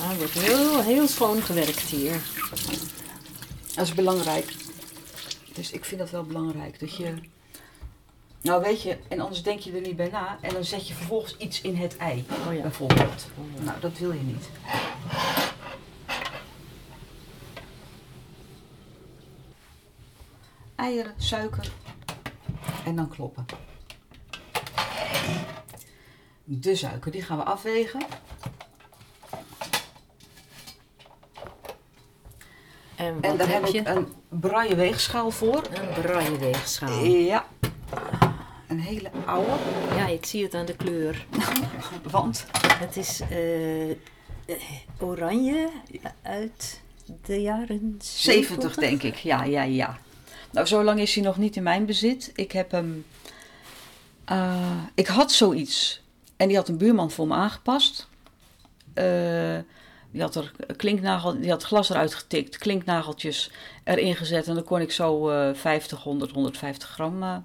Ah, 0.00 0.10
er 0.10 0.16
wordt 0.16 0.32
heel, 0.32 0.82
heel 0.82 1.08
schoon 1.08 1.42
gewerkt 1.42 1.80
hier. 1.80 2.20
Dat 3.74 3.86
is 3.86 3.94
belangrijk. 3.94 4.54
Dus 5.52 5.70
ik 5.70 5.84
vind 5.84 6.00
dat 6.00 6.10
wel 6.10 6.22
belangrijk. 6.22 6.80
Dat 6.80 6.96
je. 6.96 7.14
Nou 8.40 8.62
weet 8.62 8.82
je, 8.82 8.98
en 9.08 9.20
anders 9.20 9.42
denk 9.42 9.60
je 9.60 9.72
er 9.72 9.80
niet 9.80 9.96
bij 9.96 10.08
na. 10.08 10.38
En 10.40 10.52
dan 10.52 10.64
zet 10.64 10.88
je 10.88 10.94
vervolgens 10.94 11.36
iets 11.36 11.60
in 11.60 11.76
het 11.76 11.96
ei. 11.96 12.24
Oh 12.46 12.54
ja. 12.54 12.62
Bijvoorbeeld. 12.62 13.26
Nou, 13.60 13.80
dat 13.80 13.98
wil 13.98 14.12
je 14.12 14.20
niet. 14.22 14.48
Eieren, 20.74 21.14
suiker. 21.16 21.72
En 22.84 22.96
dan 22.96 23.08
kloppen. 23.08 23.46
De 26.44 26.76
suiker, 26.76 27.10
die 27.10 27.22
gaan 27.22 27.36
we 27.36 27.44
afwegen. 27.44 28.00
En 33.06 33.14
wat 33.14 33.25
En 33.25 33.36
daar 33.36 33.48
heb 33.48 33.62
heb 33.64 33.72
je? 33.72 33.78
ik 33.78 33.88
een 33.88 34.12
braille 34.28 34.75
weegschaal 34.75 35.30
voor. 35.30 35.62
Een 35.72 36.02
braille 36.02 36.38
weegschaal. 36.38 37.04
Ja. 37.04 37.46
Een 38.68 38.80
hele 38.80 39.10
oude. 39.26 39.50
Ja, 39.96 40.06
ik 40.06 40.26
zie 40.26 40.42
het 40.42 40.54
aan 40.54 40.66
de 40.66 40.76
kleur. 40.76 41.26
Want 42.10 42.46
Het 42.78 42.96
is 42.96 43.20
eh, 43.30 44.56
oranje 44.98 45.68
uit 46.22 46.80
de 47.25 47.40
jaren 47.40 47.96
70 48.02 48.75
denk 48.75 49.02
ik. 49.02 49.14
Ja, 49.16 49.44
ja, 49.44 49.62
ja. 49.62 49.98
Nou, 50.50 50.66
zo 50.66 50.84
lang 50.84 51.00
is 51.00 51.14
hij 51.14 51.25
nog 51.25 51.36
niet 51.36 51.56
in 51.56 51.62
mijn 51.62 51.86
bezit. 51.86 52.30
Ik 52.34 52.52
heb 52.52 52.70
hem... 52.70 53.04
eh, 54.25 54.82
ik 54.94 55.06
had 55.06 55.32
zoiets. 55.32 56.02
En 56.36 56.48
die 56.48 56.56
had 56.56 56.68
een 56.68 56.78
buurman 56.78 57.10
voor 57.10 57.26
me 57.26 57.34
aangepast. 57.34 58.08
Eh, 58.94 59.58
die 60.16 60.25
had 60.25 60.35
er 60.35 60.52
klinknagel, 60.76 61.40
die 61.40 61.50
had 61.50 61.62
glas 61.62 61.90
eruit 61.90 62.14
getikt, 62.14 62.58
klinknageltjes 62.58 63.50
erin 63.85 64.16
gezet. 64.16 64.49
En 64.49 64.54
dan 64.54 64.64
kon 64.64 64.80
ik 64.80 64.92
zo 64.92 65.30
eh 65.30 65.54
50, 65.54 66.02
100, 66.02 66.30
150 66.30 66.88
gram 66.88 67.23
eh, 67.23 67.37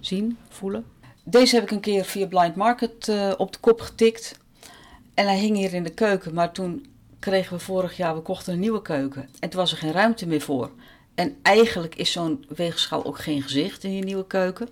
zien, 0.00 0.38
voelen. 0.48 0.84
Deze 1.24 1.54
heb 1.54 1.64
ik 1.64 1.70
een 1.70 1.80
keer 1.80 2.04
via 2.04 2.26
Blind 2.26 2.54
Market 2.54 3.08
eh, 3.08 3.32
op 3.36 3.52
de 3.52 3.58
kop 3.58 3.80
getikt. 3.80 4.38
En 5.14 5.26
hij 5.26 5.38
hing 5.38 5.56
hier 5.56 5.74
in 5.74 5.82
de 5.82 5.94
keuken. 5.94 6.34
Maar 6.34 6.52
toen 6.52 6.86
kregen 7.18 7.56
we 7.56 7.62
vorig 7.62 7.96
jaar, 7.96 8.14
we 8.14 8.20
kochten 8.20 8.52
een 8.52 8.60
nieuwe 8.60 8.82
keuken. 8.82 9.28
En 9.40 9.48
toen 9.48 9.60
was 9.60 9.72
er 9.72 9.78
geen 9.78 9.92
ruimte 9.92 10.26
meer 10.26 10.40
voor. 10.40 10.70
En 11.14 11.36
eigenlijk 11.42 11.94
is 11.94 12.12
zo'n 12.12 12.44
weegschaal 12.48 13.04
ook 13.04 13.18
geen 13.18 13.42
gezicht 13.42 13.84
in 13.84 13.94
je 13.94 14.02
nieuwe 14.02 14.26
keuken. 14.26 14.68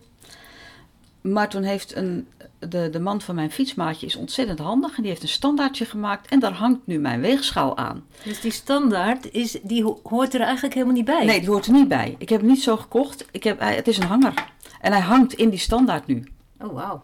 Maar 1.21 1.49
toen 1.49 1.62
heeft 1.62 1.97
een, 1.97 2.28
de, 2.69 2.88
de 2.90 3.00
man 3.00 3.21
van 3.21 3.35
mijn 3.35 3.50
fietsmaatje 3.50 4.07
is 4.07 4.17
ontzettend 4.17 4.59
handig. 4.59 4.97
En 4.97 5.02
die 5.02 5.11
heeft 5.11 5.23
een 5.23 5.29
standaardje 5.29 5.85
gemaakt. 5.85 6.29
En 6.31 6.40
daar 6.40 6.52
hangt 6.52 6.87
nu 6.87 6.99
mijn 6.99 7.21
weegschaal 7.21 7.76
aan. 7.76 8.05
Dus 8.25 8.40
die 8.40 8.50
standaard, 8.52 9.31
is, 9.33 9.59
die 9.62 9.83
ho- 9.83 10.00
hoort 10.02 10.35
er 10.35 10.40
eigenlijk 10.40 10.75
helemaal 10.75 10.95
niet 10.95 11.05
bij? 11.05 11.25
Nee, 11.25 11.40
die 11.40 11.49
hoort 11.49 11.67
er 11.67 11.73
niet 11.73 11.88
bij. 11.88 12.14
Ik 12.19 12.29
heb 12.29 12.40
hem 12.40 12.50
niet 12.50 12.62
zo 12.62 12.76
gekocht. 12.76 13.25
Ik 13.31 13.45
heb, 13.45 13.59
hij, 13.59 13.75
het 13.75 13.88
is 13.88 13.99
een 13.99 14.07
hanger. 14.07 14.35
En 14.81 14.93
hij 14.93 15.00
hangt 15.00 15.33
in 15.33 15.50
die 15.50 15.59
standaard 15.59 16.07
nu. 16.07 16.29
Oh, 16.61 16.73
wauw. 16.73 17.02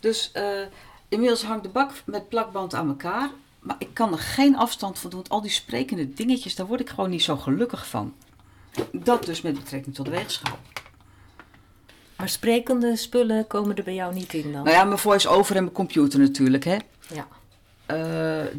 Dus 0.00 0.30
eh, 0.32 0.44
inmiddels 1.08 1.42
hangt 1.42 1.62
de 1.62 1.68
bak 1.68 1.92
met 2.04 2.28
plakband 2.28 2.74
aan 2.74 2.88
elkaar. 2.88 3.30
Maar 3.60 3.76
ik 3.78 3.88
kan 3.92 4.12
er 4.12 4.18
geen 4.18 4.56
afstand 4.56 4.98
van 4.98 5.10
doen. 5.10 5.18
Want 5.18 5.32
al 5.32 5.40
die 5.42 5.50
sprekende 5.50 6.12
dingetjes, 6.14 6.54
daar 6.54 6.66
word 6.66 6.80
ik 6.80 6.88
gewoon 6.88 7.10
niet 7.10 7.22
zo 7.22 7.36
gelukkig 7.36 7.88
van. 7.88 8.14
Dat 8.92 9.24
dus 9.24 9.40
met 9.42 9.54
betrekking 9.58 9.94
tot 9.94 10.04
de 10.04 10.10
weegschaal. 10.10 10.58
Maar 12.18 12.28
sprekende 12.28 12.96
spullen 12.96 13.46
komen 13.46 13.76
er 13.76 13.84
bij 13.84 13.94
jou 13.94 14.14
niet 14.14 14.32
in 14.34 14.42
dan? 14.52 14.64
Nou 14.64 14.70
ja, 14.70 14.84
mijn 14.84 14.98
voice-over 14.98 15.56
en 15.56 15.62
mijn 15.62 15.74
computer 15.74 16.18
natuurlijk, 16.18 16.64
hè. 16.64 16.76
Ja. 17.14 17.28
Eh, 17.86 17.96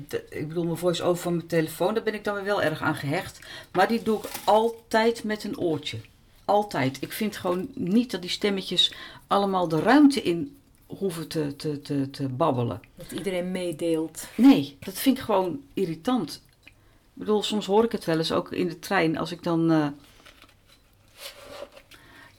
de- 0.08 0.25
ik 0.30 0.48
bedoel, 0.48 0.63
mijn 0.63 0.78
voice-over 0.78 1.22
van 1.22 1.36
mijn 1.36 1.48
telefoon, 1.48 1.94
daar 1.94 2.04
ben 2.04 2.13
ik 2.13 2.24
dan 2.24 2.36
weer 2.36 2.44
wel 2.44 2.62
erg 2.62 2.82
aan 2.82 2.96
gehecht. 2.96 3.39
Maar 3.72 3.88
die 3.88 4.04
doe 4.04 4.18
ik 4.20 4.25
altijd 4.44 5.24
met 5.24 5.44
een 5.44 5.58
oortje. 5.60 5.98
Altijd. 6.46 6.98
Ik 7.01 7.12
vind 7.12 7.38
gewoon 7.38 7.68
niet 7.74 8.12
dat 8.12 8.22
die 8.22 8.30
stemmetjes 8.30 8.94
allemaal 9.28 9.68
de 9.68 9.80
ruimte 9.80 10.22
in 10.22 10.58
hoeven 10.88 11.28
te, 11.28 11.56
te, 11.56 11.82
te, 11.82 12.10
te 12.10 12.28
babbelen. 12.28 12.82
Dat 12.96 13.12
iedereen 13.12 13.51
meedeelt. 13.51 14.28
Nee, 14.36 14.78
dat 14.80 14.94
vind 14.94 15.18
ik 15.18 15.24
gewoon 15.24 15.60
irritant. 15.74 16.42
Ik 16.63 16.72
bedoel, 17.13 17.44
soms 17.44 17.66
hoor 17.66 17.84
ik 17.84 17.92
het 17.92 18.06
wel 18.06 18.18
eens 18.18 18.32
ook 18.32 18.51
in 18.51 18.68
de 18.68 18.80
trein. 18.80 19.18
Als 19.18 19.32
ik 19.32 19.44
dan. 19.44 19.72
eh, 19.72 19.88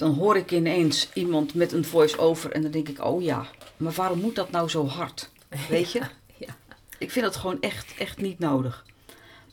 dan 0.01 0.15
hoor 0.15 0.37
ik 0.37 0.51
ineens 0.51 1.09
iemand 1.13 1.55
met 1.55 1.73
een 1.73 1.85
voice-over. 1.85 2.53
En 2.53 2.63
dan 2.63 2.71
denk 2.71 2.89
ik: 2.89 3.05
oh 3.05 3.23
ja, 3.23 3.47
maar 3.77 3.93
waarom 3.93 4.21
moet 4.21 4.35
dat 4.35 4.51
nou 4.51 4.69
zo 4.69 4.87
hard? 4.87 5.31
Weet 5.69 5.93
je? 5.93 6.01
ja. 6.47 6.57
Ik 6.99 7.11
vind 7.11 7.25
dat 7.25 7.37
gewoon 7.37 7.61
echt, 7.61 7.95
echt 7.99 8.21
niet 8.21 8.39
nodig. 8.39 8.85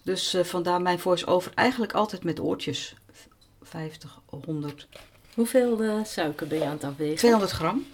Dus 0.03 0.33
eh, 0.33 0.43
vandaar 0.43 0.81
mijn 0.81 0.99
voice-over 0.99 1.51
eigenlijk 1.55 1.93
altijd 1.93 2.23
met 2.23 2.39
oortjes. 2.39 2.95
50, 3.61 4.21
100, 4.25 4.87
Hoeveel 5.33 5.81
eh, 5.81 6.03
suiker 6.03 6.47
ben 6.47 6.57
je 6.57 6.63
aan 6.63 6.71
het 6.71 6.83
afwegen? 6.83 7.15
200 7.15 7.51
gram. 7.51 7.85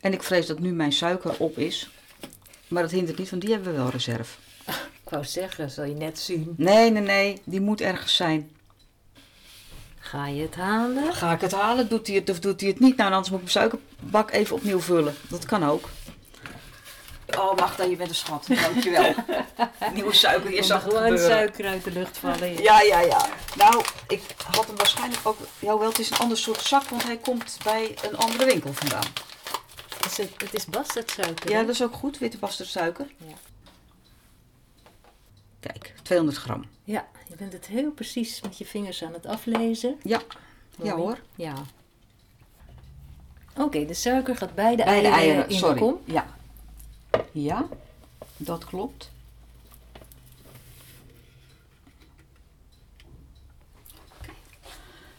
En 0.00 0.12
ik 0.12 0.22
vrees 0.22 0.46
dat 0.46 0.58
nu 0.58 0.72
mijn 0.72 0.92
suiker 0.92 1.34
op 1.38 1.58
is. 1.58 1.90
Maar 2.68 2.82
dat 2.82 2.90
hindert 2.90 3.18
niet, 3.18 3.30
want 3.30 3.42
die 3.42 3.50
hebben 3.52 3.72
we 3.72 3.78
wel 3.78 3.90
reserve. 3.90 4.36
Ik 5.04 5.10
wou 5.10 5.24
zeggen, 5.24 5.70
zal 5.70 5.84
je 5.84 5.94
net 5.94 6.18
zien. 6.18 6.54
Nee, 6.56 6.90
nee, 6.90 7.02
nee, 7.02 7.40
die 7.44 7.60
moet 7.60 7.80
ergens 7.80 8.16
zijn. 8.16 8.50
Ga 10.10 10.26
je 10.26 10.42
het 10.42 10.54
halen? 10.54 11.14
Ga 11.14 11.32
ik 11.32 11.40
het 11.40 11.52
halen? 11.52 11.88
Doet 11.88 12.06
hij 12.06 12.16
het 12.16 12.30
of 12.30 12.40
doet 12.40 12.60
hij 12.60 12.70
het 12.70 12.80
niet? 12.80 12.96
Nou, 12.96 13.12
anders 13.12 13.30
moet 13.30 13.40
ik 13.42 13.54
mijn 13.54 13.70
suikerbak 13.70 14.30
even 14.30 14.56
opnieuw 14.56 14.80
vullen. 14.80 15.14
Dat 15.28 15.44
kan 15.44 15.64
ook. 15.64 15.88
Oh, 17.38 17.56
Magda, 17.56 17.84
je 17.84 17.96
bent 17.96 18.08
een 18.08 18.14
schat. 18.14 18.46
Dankjewel. 18.62 19.14
Nieuwe 19.94 20.14
suiker, 20.14 20.54
je 20.54 20.62
zag 20.62 20.82
gewoon 20.82 21.02
gebeuren. 21.02 21.30
suiker 21.30 21.66
uit 21.66 21.84
de 21.84 21.90
lucht 21.90 22.18
vallen. 22.18 22.62
Ja, 22.62 22.80
ja, 22.80 23.00
ja. 23.00 23.26
Nou, 23.56 23.84
ik 24.08 24.22
had 24.54 24.66
hem 24.66 24.76
waarschijnlijk 24.76 25.20
ook... 25.22 25.38
Ja, 25.58 25.78
wel, 25.78 25.88
het 25.88 25.98
is 25.98 26.10
een 26.10 26.18
ander 26.18 26.38
soort 26.38 26.60
zak, 26.60 26.82
want 26.88 27.02
hij 27.02 27.16
komt 27.16 27.58
bij 27.64 27.96
een 28.08 28.16
andere 28.16 28.44
winkel 28.44 28.72
vandaan. 28.72 29.12
Is 30.06 30.16
het, 30.16 30.30
het 30.36 30.54
is 30.54 30.64
bastardsuiker. 30.64 31.50
Ja, 31.50 31.60
dat 31.60 31.74
is 31.74 31.82
ook 31.82 31.94
goed, 31.94 32.18
witte 32.18 32.38
bastardsuiker. 32.38 33.06
Ja. 33.16 33.34
Kijk, 35.60 35.94
200 36.02 36.38
gram. 36.38 36.75
Ja, 36.86 37.06
je 37.28 37.36
bent 37.36 37.52
het 37.52 37.66
heel 37.66 37.90
precies 37.90 38.40
met 38.40 38.58
je 38.58 38.64
vingers 38.66 39.02
aan 39.04 39.12
het 39.12 39.26
aflezen. 39.26 39.96
Ja, 40.02 40.20
ja 40.82 40.94
hoor. 40.96 41.18
Ja. 41.34 41.54
Oké, 43.56 43.86
de 43.86 43.94
suiker 43.94 44.36
gaat 44.36 44.54
bij 44.54 44.76
de, 44.76 44.84
Bij 44.84 45.00
de 45.00 45.08
eieren, 45.08 45.12
eieren, 45.18 45.48
in 45.48 45.58
sorry. 45.58 45.74
de 45.74 45.80
kom. 45.80 46.00
Ja. 46.04 46.26
Ja, 47.32 47.66
dat 48.36 48.64
klopt. 48.64 49.10
Oké. 54.20 54.30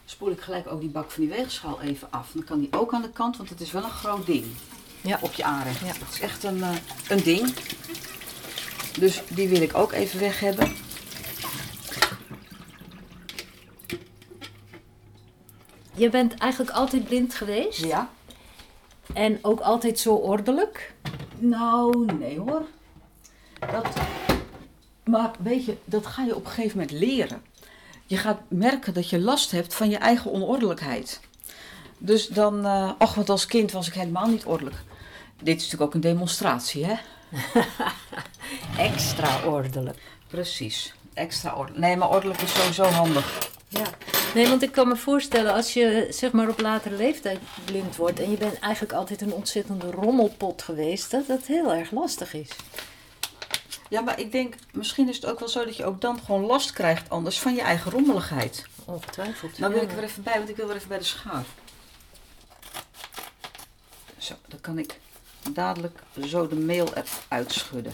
Spoel 0.05 0.31
ik 0.31 0.41
gelijk 0.41 0.67
ook 0.71 0.79
die 0.79 0.89
bak 0.89 1.12
van 1.12 1.24
die 1.24 1.31
weegschaal 1.33 1.81
even 1.81 2.12
af. 2.12 2.31
Dan 2.33 2.43
kan 2.43 2.59
die 2.59 2.67
ook 2.71 2.93
aan 2.93 3.01
de 3.01 3.09
kant, 3.12 3.38
want 3.38 3.50
het 3.50 3.62
is 3.62 3.71
wel 3.71 3.83
een 3.83 3.89
groot 3.89 4.25
ding 4.25 4.45
Ja. 5.01 5.17
op 5.21 5.33
je 5.33 5.43
aanrecht. 5.43 5.79
Ja. 5.79 5.86
Het 5.86 6.01
is 6.13 6.19
echt 6.19 6.43
een, 6.43 6.63
eh, 6.63 6.75
een 7.09 7.24
ding. 7.24 7.53
Dus 9.00 9.21
die 9.29 9.47
wil 9.47 9.62
ik 9.62 9.75
ook 9.75 9.91
even 9.91 10.19
weg 10.19 10.39
hebben. 10.39 10.75
Je 15.98 16.10
bent 16.10 16.34
eigenlijk 16.34 16.72
altijd 16.72 17.04
blind 17.04 17.34
geweest. 17.34 17.86
Ja. 17.86 18.10
En 19.13 19.39
ook 19.42 19.60
altijd 19.60 20.00
zo 20.00 20.13
ordelijk. 20.13 20.94
Nou, 21.38 22.06
nee 22.20 22.39
hoor. 22.39 22.62
Dat, 23.72 23.88
maar 25.04 25.32
weet 25.39 25.66
je, 25.66 25.77
dat 25.86 26.06
ga 26.06 26.24
je 26.24 26.36
op 26.36 26.46
een 26.46 26.51
gegeven 26.51 26.77
moment 26.77 27.00
leren. 27.00 27.42
Je 28.06 28.18
gaat 28.18 28.39
merken 28.48 28.94
dat 28.94 29.10
je 29.10 29.20
last 29.20 29.51
hebt 29.51 29.74
van 29.74 29.89
je 29.89 29.98
eigen 29.98 30.32
onordelijkheid. 30.32 31.20
Dus 31.98 32.27
dan, 32.27 32.66
eh 32.66 32.92
ach, 32.98 33.13
want 33.13 33.30
als 33.30 33.46
kind 33.46 33.72
was 33.72 33.88
ik 33.88 33.94
helemaal 33.94 34.27
niet 34.27 34.46
ordelijk. 34.46 34.75
Dit 35.42 35.56
is 35.56 35.63
natuurlijk 35.63 35.82
ook 35.82 35.94
een 35.94 36.13
demonstratie, 36.13 36.86
hè? 36.86 36.96
Extra 38.77 39.44
ordelijk. 39.46 39.98
Precies, 40.27 40.94
extra 41.13 41.54
ordelijk. 41.54 41.80
Nee, 41.80 41.98
maar 41.98 42.10
ordelijk 42.10 42.42
is 42.42 42.54
sowieso 42.54 42.84
handig. 42.84 43.56
Ja. 43.67 43.86
Nee, 44.33 44.47
want 44.47 44.62
ik 44.62 44.71
kan 44.71 44.88
me 44.88 44.95
voorstellen 44.95 45.53
als 45.53 45.74
je 45.74 46.07
zeg 46.09 46.31
maar 46.31 46.50
op 46.50 46.59
latere 46.59 46.95
leeftijd 46.95 47.39
blind 47.65 47.95
wordt 47.95 48.19
en 48.19 48.31
je 48.31 48.38
bent 48.38 48.59
eigenlijk 48.59 48.93
altijd 48.93 49.21
een 49.21 49.33
ontzettende 49.33 49.91
rommelpot 49.91 50.62
geweest, 50.62 51.12
dat 51.12 51.27
dat 51.27 51.45
heel 51.45 51.74
erg 51.74 51.91
lastig 51.91 52.33
is. 52.33 52.50
Ja, 53.89 54.01
maar 54.01 54.19
ik 54.19 54.31
denk, 54.31 54.55
misschien 54.71 55.09
is 55.09 55.15
het 55.15 55.25
ook 55.25 55.39
wel 55.39 55.50
zo 55.50 55.65
dat 55.65 55.75
je 55.77 55.86
ook 55.86 56.01
dan 56.01 56.19
gewoon 56.25 56.41
last 56.45 56.71
krijgt 56.71 57.09
anders 57.09 57.39
van 57.39 57.55
je 57.55 57.62
eigen 57.62 57.91
rommeligheid. 57.91 58.65
Ongetwijfeld. 58.86 59.57
Nou 59.59 59.74
wil 59.74 59.81
Ja. 59.81 59.88
ik 59.89 59.97
er 59.97 60.03
even 60.03 60.24
bij, 60.24 60.38
want 60.38 60.50
ik 60.50 60.55
wil 60.55 60.69
er 60.69 60.75
even 60.75 60.88
bij 60.88 60.97
de 60.97 61.03
schaar. 61.03 61.43
Zo, 64.17 64.33
dan 64.47 64.62
kan 64.62 64.77
ik 64.77 65.00
dadelijk 65.51 66.00
zo 66.27 66.47
de 66.47 66.55
meel 66.55 66.88
eruit 66.93 67.51
schudden. 67.51 67.93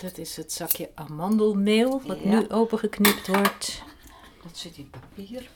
Dat 0.00 0.18
is 0.18 0.36
het 0.36 0.52
zakje 0.52 0.90
amandelmeel, 0.94 2.02
wat 2.04 2.18
Ja. 2.22 2.28
nu 2.28 2.48
opengeknipt 2.48 3.26
wordt. 3.26 3.82
Dat 4.42 4.58
zit 4.58 4.76
in 4.76 4.90
papier. 4.90 5.48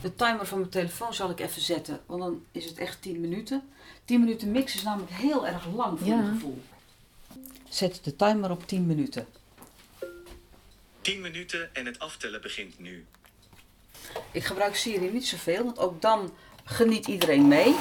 De 0.00 0.14
timer 0.14 0.46
van 0.46 0.58
mijn 0.58 0.70
telefoon 0.70 1.14
zal 1.14 1.30
ik 1.30 1.40
even 1.40 1.62
zetten, 1.62 2.00
want 2.06 2.20
dan 2.22 2.44
is 2.52 2.64
het 2.64 2.78
echt 2.78 3.02
10 3.02 3.20
minuten. 3.20 3.68
10 4.04 4.20
minuten 4.20 4.50
mix 4.50 4.74
is 4.74 4.82
namelijk 4.82 5.12
heel 5.12 5.46
erg 5.46 5.66
lang 5.74 5.98
voor 5.98 6.08
Ja. 6.08 6.16
mijn 6.16 6.34
gevoel. 6.34 6.62
Zet 7.68 8.00
de 8.04 8.16
timer 8.16 8.50
op 8.50 8.66
10 8.66 8.86
minuten. 8.86 9.26
10 11.00 11.20
minuten 11.20 11.74
en 11.74 11.86
het 11.86 11.98
aftellen 11.98 12.40
begint 12.40 12.78
nu. 12.78 13.06
Ik 14.32 14.44
gebruik 14.44 14.76
Siri 14.76 15.10
niet 15.12 15.26
zoveel, 15.26 15.64
want 15.64 15.78
ook 15.78 16.02
dan 16.02 16.32
geniet 16.64 17.06
iedereen 17.06 17.48
mee 17.48 17.72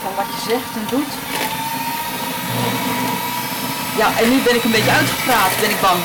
van 0.00 0.14
wat 0.14 0.26
je 0.26 0.44
zegt 0.48 0.76
en 0.76 0.86
doet. 0.96 1.12
Ja, 3.98 4.20
en 4.20 4.30
nu 4.30 4.42
ben 4.42 4.54
ik 4.56 4.64
een 4.64 4.70
beetje 4.70 4.90
uitgepraat, 4.90 5.60
ben 5.60 5.70
ik 5.70 5.80
bang. 5.80 6.02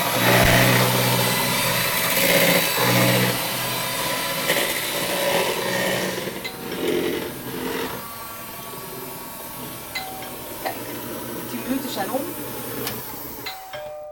Kijk, 10.62 10.74
de 10.74 11.46
10 11.50 11.60
minuten 11.68 11.90
zijn 11.90 12.10
om. 12.10 12.20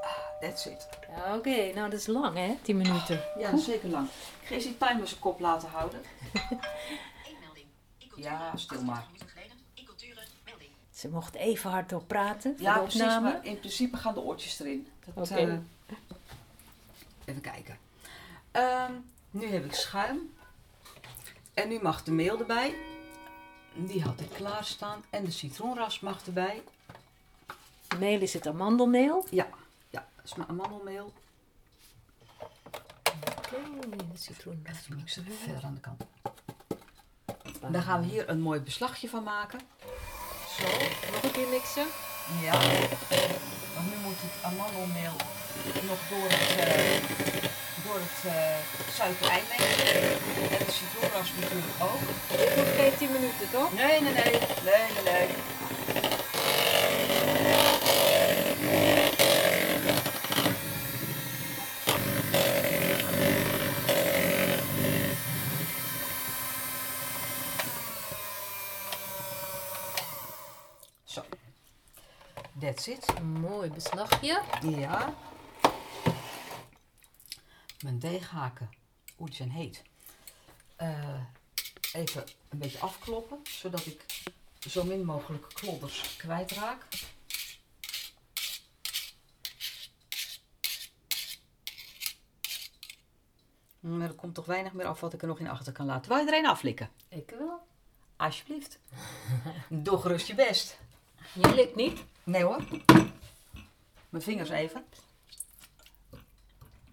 Ah, 0.02 0.40
That's 0.40 0.66
Oké, 1.38 1.72
nou 1.74 1.90
dat 1.90 1.98
is 2.00 2.06
lang 2.06 2.36
hè, 2.36 2.54
10 2.62 2.76
minuten. 2.76 3.20
Ja, 3.38 3.50
dat 3.50 3.60
is 3.60 3.64
zeker 3.66 3.88
lang. 3.88 4.08
Ik 4.40 4.46
ga 4.48 4.54
eens 4.54 4.64
die 4.64 4.76
timer 4.78 5.08
zijn 5.08 5.20
kop 5.20 5.40
laten 5.40 5.68
houden. 5.68 6.00
Ja, 8.16 8.56
stil 8.56 8.82
maar. 8.82 9.06
Ze 10.90 11.08
mocht 11.08 11.34
even 11.34 11.70
hardop 11.70 12.08
praten 12.08 12.52
voor 12.56 12.62
Ja, 12.66 12.74
de 12.74 12.80
precies, 12.80 13.00
opname. 13.00 13.20
maar 13.32 13.44
in 13.46 13.58
principe 13.58 13.96
gaan 13.96 14.14
de 14.14 14.20
oortjes 14.20 14.60
erin. 14.60 14.88
Dat, 15.14 15.30
Oké. 15.30 15.40
eh, 15.40 15.52
even 17.24 17.40
kijken. 17.40 17.78
Ehm, 18.50 18.92
nu 19.30 19.46
heb 19.46 19.64
ik 19.64 19.74
schuim. 19.74 20.34
En 21.54 21.68
nu 21.68 21.78
mag 21.82 22.02
de 22.02 22.10
meel 22.10 22.38
erbij. 22.38 22.74
Die 23.74 24.02
had 24.02 24.20
ik 24.20 24.30
klaarstaan. 24.30 25.04
En 25.10 25.24
de 25.24 25.30
citroenras 25.30 26.00
mag 26.00 26.26
erbij. 26.26 26.62
Meel 27.98 28.20
is 28.20 28.32
het 28.32 28.46
amandelmeel. 28.46 29.24
Ja, 29.30 29.46
ja 29.90 30.06
dat 30.16 30.24
is 30.24 30.34
mijn 30.34 30.48
amandelmeel. 30.48 31.12
Citroen. 34.14 34.62
Even 34.64 34.96
mixen, 34.96 35.26
verder 35.44 35.64
aan 35.64 35.74
de 35.74 35.80
kant. 35.80 36.02
Dan 37.72 37.82
gaan 37.82 38.00
we 38.00 38.06
hier 38.06 38.28
een 38.28 38.40
mooi 38.40 38.60
beslagje 38.60 39.08
van 39.08 39.22
maken. 39.22 39.60
Zo. 40.58 40.64
Nog 41.12 41.22
een 41.22 41.30
keer 41.30 41.48
mixen. 41.48 41.86
Ja. 42.42 42.52
Want 43.74 43.86
nu 43.90 43.96
moet 44.02 44.20
het 44.20 44.42
amandelmeel 44.42 45.16
nog 45.88 45.98
door 46.08 46.28
het, 46.28 46.56
eh 46.58 47.00
door 47.84 47.98
het 48.00 48.32
eh 48.32 48.92
suikerei 48.94 49.42
mengen. 49.48 50.58
En 50.58 50.64
de 50.66 50.72
citroenras 50.72 51.30
natuurlijk 51.40 51.76
ook. 51.80 52.00
Dit 52.38 52.54
wordt 52.54 52.70
geen 52.70 52.96
10 52.96 53.12
minuten 53.12 53.50
toch? 53.52 53.72
Nee, 53.74 54.00
nee, 54.00 54.12
nee. 54.12 54.38
Nee, 54.64 54.84
nee, 54.94 55.04
nee. 55.04 55.28
Zo. 71.04 71.22
That's 72.88 73.08
it. 73.08 73.22
Mooi 73.22 73.70
beslagje. 73.70 74.42
Ja. 74.62 75.14
Mijn 77.82 77.98
deeghaken. 77.98 78.70
Oeh, 79.18 79.28
die 79.28 79.36
zijn 79.36 79.50
heet. 79.50 79.82
Eh, 80.76 81.20
even 81.92 82.24
een 82.48 82.58
beetje 82.58 82.78
afkloppen, 82.78 83.38
zodat 83.42 83.86
ik 83.86 84.04
zo 84.68 84.84
min 84.84 85.04
mogelijk 85.04 85.46
klodders 85.52 86.16
kwijtraak. 86.16 86.86
Maar 93.80 94.08
er 94.08 94.14
komt 94.14 94.34
toch 94.34 94.46
weinig 94.46 94.72
meer 94.72 94.86
af 94.86 95.00
wat 95.00 95.12
ik 95.12 95.22
er 95.22 95.28
nog 95.28 95.38
in 95.38 95.48
achter 95.48 95.72
kan 95.72 95.86
laten. 95.86 96.10
Wou 96.10 96.24
je 96.24 96.32
er 96.32 96.38
een 96.38 96.46
aflikken? 96.46 96.90
Ik 97.08 97.34
wel. 97.38 97.66
Alsjeblieft. 98.16 98.78
Doe 99.68 99.98
gerust 99.98 100.26
je 100.26 100.34
best. 100.34 100.78
Je 101.34 101.54
likt 101.54 101.74
niet. 101.74 102.04
Nee 102.28 102.42
hoor. 102.44 102.64
Mijn 104.08 104.22
vingers 104.22 104.48
even. 104.50 104.84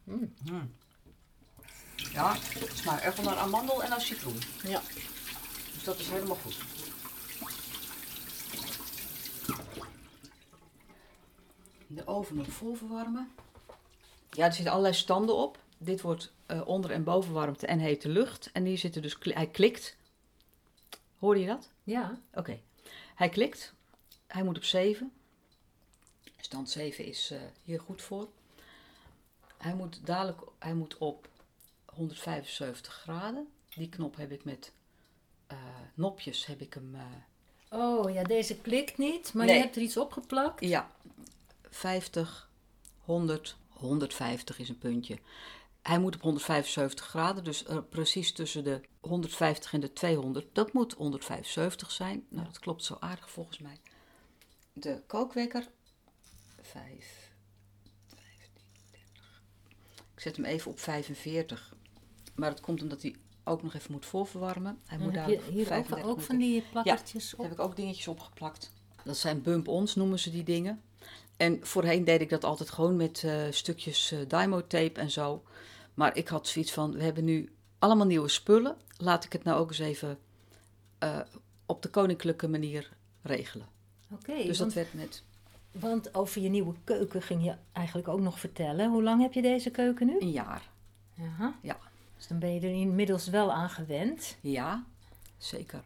Mm. 0.04 0.34
Mm. 0.44 0.74
Ja, 1.96 2.36
het 2.38 2.78
smaakt 2.78 3.02
echt 3.04 3.16
wel 3.16 3.26
naar 3.26 3.38
amandel 3.38 3.84
en 3.84 3.90
naar 3.90 4.02
citroen. 4.02 4.38
Ja. 4.64 4.82
Dus 5.74 5.84
dat 5.84 6.00
is 6.00 6.10
helemaal 6.10 6.36
goed. 6.36 6.58
De 11.88 12.08
oven 12.08 12.40
op 12.40 12.52
vol 12.52 12.76
verwarmen. 12.76 13.32
Ja, 14.32 14.46
er 14.46 14.54
zitten 14.54 14.72
allerlei 14.72 14.96
standen 14.96 15.36
op. 15.36 15.60
Dit 15.78 16.02
wordt 16.02 16.34
eh, 16.46 16.68
onder- 16.68 16.92
en 16.92 17.04
bovenwarmte 17.04 17.68
en 17.68 17.80
hete 17.80 18.10
lucht. 18.10 18.50
En 18.54 18.66
hier 18.66 18.78
zitten 18.78 19.02
dus, 19.02 19.18
hij 19.20 19.48
klikt. 19.48 19.98
Hoorde 21.20 21.40
je 21.40 21.48
dat? 21.48 21.70
Ja. 21.84 22.20
Oké. 22.34 22.60
Hij 23.16 23.30
klikt. 23.30 23.74
Hij 24.28 24.44
moet 24.44 24.58
op 24.58 24.64
7. 24.64 25.12
Stand 26.46 26.70
7 26.70 27.06
is 27.06 27.32
eh, 27.32 27.40
hier 27.64 27.80
goed 27.80 28.02
voor. 28.02 28.28
Hij 29.58 29.76
moet 29.76 30.00
dadelijk 30.06 30.42
hij 30.60 30.74
moet 30.74 30.98
op 30.98 31.28
175 31.86 32.94
graden. 32.94 33.48
Die 33.76 33.90
knop 33.90 34.16
heb 34.16 34.32
ik 34.32 34.44
met 34.44 34.72
eh, 35.48 35.58
nopjes 35.94 36.46
heb 36.46 36.62
ik 36.62 36.74
hem. 36.74 36.96
eh, 36.96 37.80
Oh 37.80 38.12
ja, 38.14 38.24
deze 38.24 38.58
klikt 38.58 38.98
niet, 38.98 39.34
maar 39.34 39.46
Nee. 39.46 39.56
je 39.56 39.62
hebt 39.62 39.76
er 39.76 39.82
iets 39.82 39.98
opgeplakt. 39.98 40.66
ja, 40.66 40.92
50, 41.70 42.50
100, 43.00 43.56
150 43.70 44.60
is 44.60 44.70
een 44.70 44.78
puntje. 44.78 45.18
Hij 45.82 46.00
moet 46.00 46.16
op 46.16 46.22
175 46.22 47.06
graden, 47.06 47.44
dus 47.44 47.64
precies 47.90 48.32
tussen 48.34 48.64
de 48.64 48.82
150 49.00 49.74
en 49.74 49.80
de 49.80 49.94
200. 49.94 50.48
Dat 50.56 50.74
moet 50.74 50.94
175 50.94 51.92
zijn. 51.92 52.26
Nou, 52.30 52.46
dat 52.46 52.60
klopt 52.60 52.84
zo 52.84 52.98
aardig 53.00 53.30
volgens 53.30 53.58
mij. 53.60 53.80
De 54.74 55.02
kookwekker. 55.08 55.68
5, 56.66 57.32
15, 58.08 58.50
30. 58.92 59.42
Ik 60.14 60.20
zet 60.20 60.36
hem 60.36 60.46
even 60.46 60.72
op 60.72 60.80
45. 60.80 61.74
Maar 62.36 62.50
dat 62.50 62.60
komt 62.60 62.82
omdat 62.82 63.02
hij 63.02 63.16
ook 63.44 63.64
nog 63.64 63.74
even 63.74 63.92
moet 63.92 64.06
voorverwarmen. 64.06 64.80
Hij 64.86 64.98
moet 64.98 65.14
daar 65.14 65.30
je 65.30 65.42
hierover 65.42 65.66
35 65.66 66.10
ook 66.10 66.22
van 66.22 66.38
die 66.38 66.64
plakkertjes 66.72 67.34
op? 67.34 67.44
heb 67.44 67.52
ik 67.52 67.60
ook 67.60 67.76
dingetjes 67.76 68.08
opgeplakt. 68.08 68.72
Dat 69.04 69.18
zijn 69.18 69.42
bump-ons, 69.42 69.96
noemen 69.96 70.20
ze 70.20 70.32
die 70.32 70.44
dingen. 70.44 70.82
En 71.38 71.60
voorheen 71.66 72.04
deed 72.04 72.22
ik 72.22 72.30
dat 72.30 72.44
altijd 72.44 72.70
gewoon 72.70 72.96
met 72.96 73.24
eh, 73.24 73.44
stukjes 73.50 74.12
eh 74.12 74.20
Dymo-tape 74.28 75.00
en 75.00 75.12
zo. 75.12 75.44
Maar 75.94 76.18
ik 76.18 76.28
had 76.28 76.48
zoiets 76.48 76.72
van, 76.72 76.92
we 76.92 77.04
hebben 77.04 77.24
nu 77.24 77.56
allemaal 77.80 78.06
nieuwe 78.06 78.28
spullen. 78.28 78.78
Laat 78.98 79.24
ik 79.24 79.34
het 79.34 79.44
nou 79.44 79.60
ook 79.60 79.70
eens 79.70 79.80
even 79.80 80.20
eh, 80.98 81.20
op 81.66 81.82
de 81.82 81.90
koninklijke 81.90 82.48
manier 82.48 82.90
regelen. 83.22 83.68
Oké, 84.12 84.44
dus 84.44 84.58
dat 84.58 84.74
werd 84.74 84.94
met 84.94 85.24
want 85.80 86.16
over 86.16 86.42
je 86.42 86.50
nieuwe 86.50 86.74
keuken 86.84 87.22
ging 87.22 87.44
je 87.44 87.56
eigenlijk 87.72 88.08
ook 88.08 88.20
nog 88.20 88.40
vertellen. 88.40 88.90
Hoe 88.90 89.04
lang 89.04 89.22
heb 89.22 89.34
je 89.34 89.42
deze 89.42 89.70
keuken 89.70 90.08
nu? 90.08 90.20
een 90.20 90.32
jaar. 90.32 90.70
Aha. 91.22 91.56
Ja. 91.62 91.78
Dus 92.18 92.28
dan 92.28 92.40
ben 92.40 92.54
je 92.54 92.60
er 92.60 92.74
inmiddels 92.74 93.28
wel 93.28 93.52
aan 93.52 93.70
gewend. 93.70 94.38
Ja, 94.42 94.84
zeker. 95.38 95.84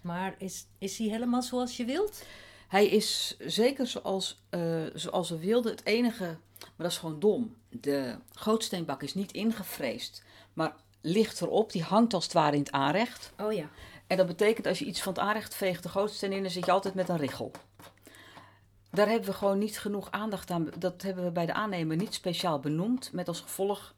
Maar 0.00 0.34
is, 0.38 0.66
is 0.78 0.98
hij 0.98 1.08
helemaal 1.08 1.42
zoals 1.42 1.76
je 1.76 1.84
wilt? 1.84 2.24
Hij 2.68 2.86
is 2.86 3.36
zeker 3.38 3.86
zoals, 3.86 4.42
eh, 4.50 4.82
zoals 4.94 5.30
we 5.30 5.38
wilden. 5.38 5.72
Het 5.72 5.86
enige, 5.86 6.24
maar 6.58 6.70
dat 6.76 6.90
is 6.90 6.98
gewoon 6.98 7.20
dom. 7.20 7.56
De 7.68 8.16
gootsteenbak 8.34 9.02
is 9.02 9.14
niet 9.14 9.32
ingevreesd, 9.32 10.22
maar 10.52 10.74
ligt 11.00 11.40
erop. 11.40 11.72
Die 11.72 11.82
hangt 11.82 12.14
als 12.14 12.24
het 12.24 12.32
ware 12.32 12.56
in 12.56 12.62
het 12.62 12.72
aanrecht. 12.72 13.32
Oh 13.38 13.52
ja. 13.52 13.68
En 14.06 14.16
dat 14.16 14.26
betekent 14.26 14.66
als 14.66 14.78
je 14.78 14.84
iets 14.84 15.02
van 15.02 15.12
het 15.12 15.22
aanrecht 15.22 15.54
veegt 15.54 15.82
de 15.82 15.88
gootsteen 15.88 16.32
in, 16.32 16.42
dan 16.42 16.50
zit 16.50 16.64
je 16.64 16.72
altijd 16.72 16.94
met 16.94 17.08
een 17.08 17.16
richel. 17.16 17.50
Daar 18.90 19.08
hebben 19.08 19.28
we 19.28 19.34
gewoon 19.34 19.58
niet 19.58 19.78
genoeg 19.78 20.10
aandacht 20.10 20.50
aan. 20.50 20.68
Dat 20.78 21.02
hebben 21.02 21.24
we 21.24 21.30
bij 21.30 21.46
de 21.46 21.52
aannemer 21.52 21.96
niet 21.96 22.14
speciaal 22.14 22.60
benoemd. 22.60 23.12
Met 23.12 23.28
als 23.28 23.40
gevolg 23.40 23.94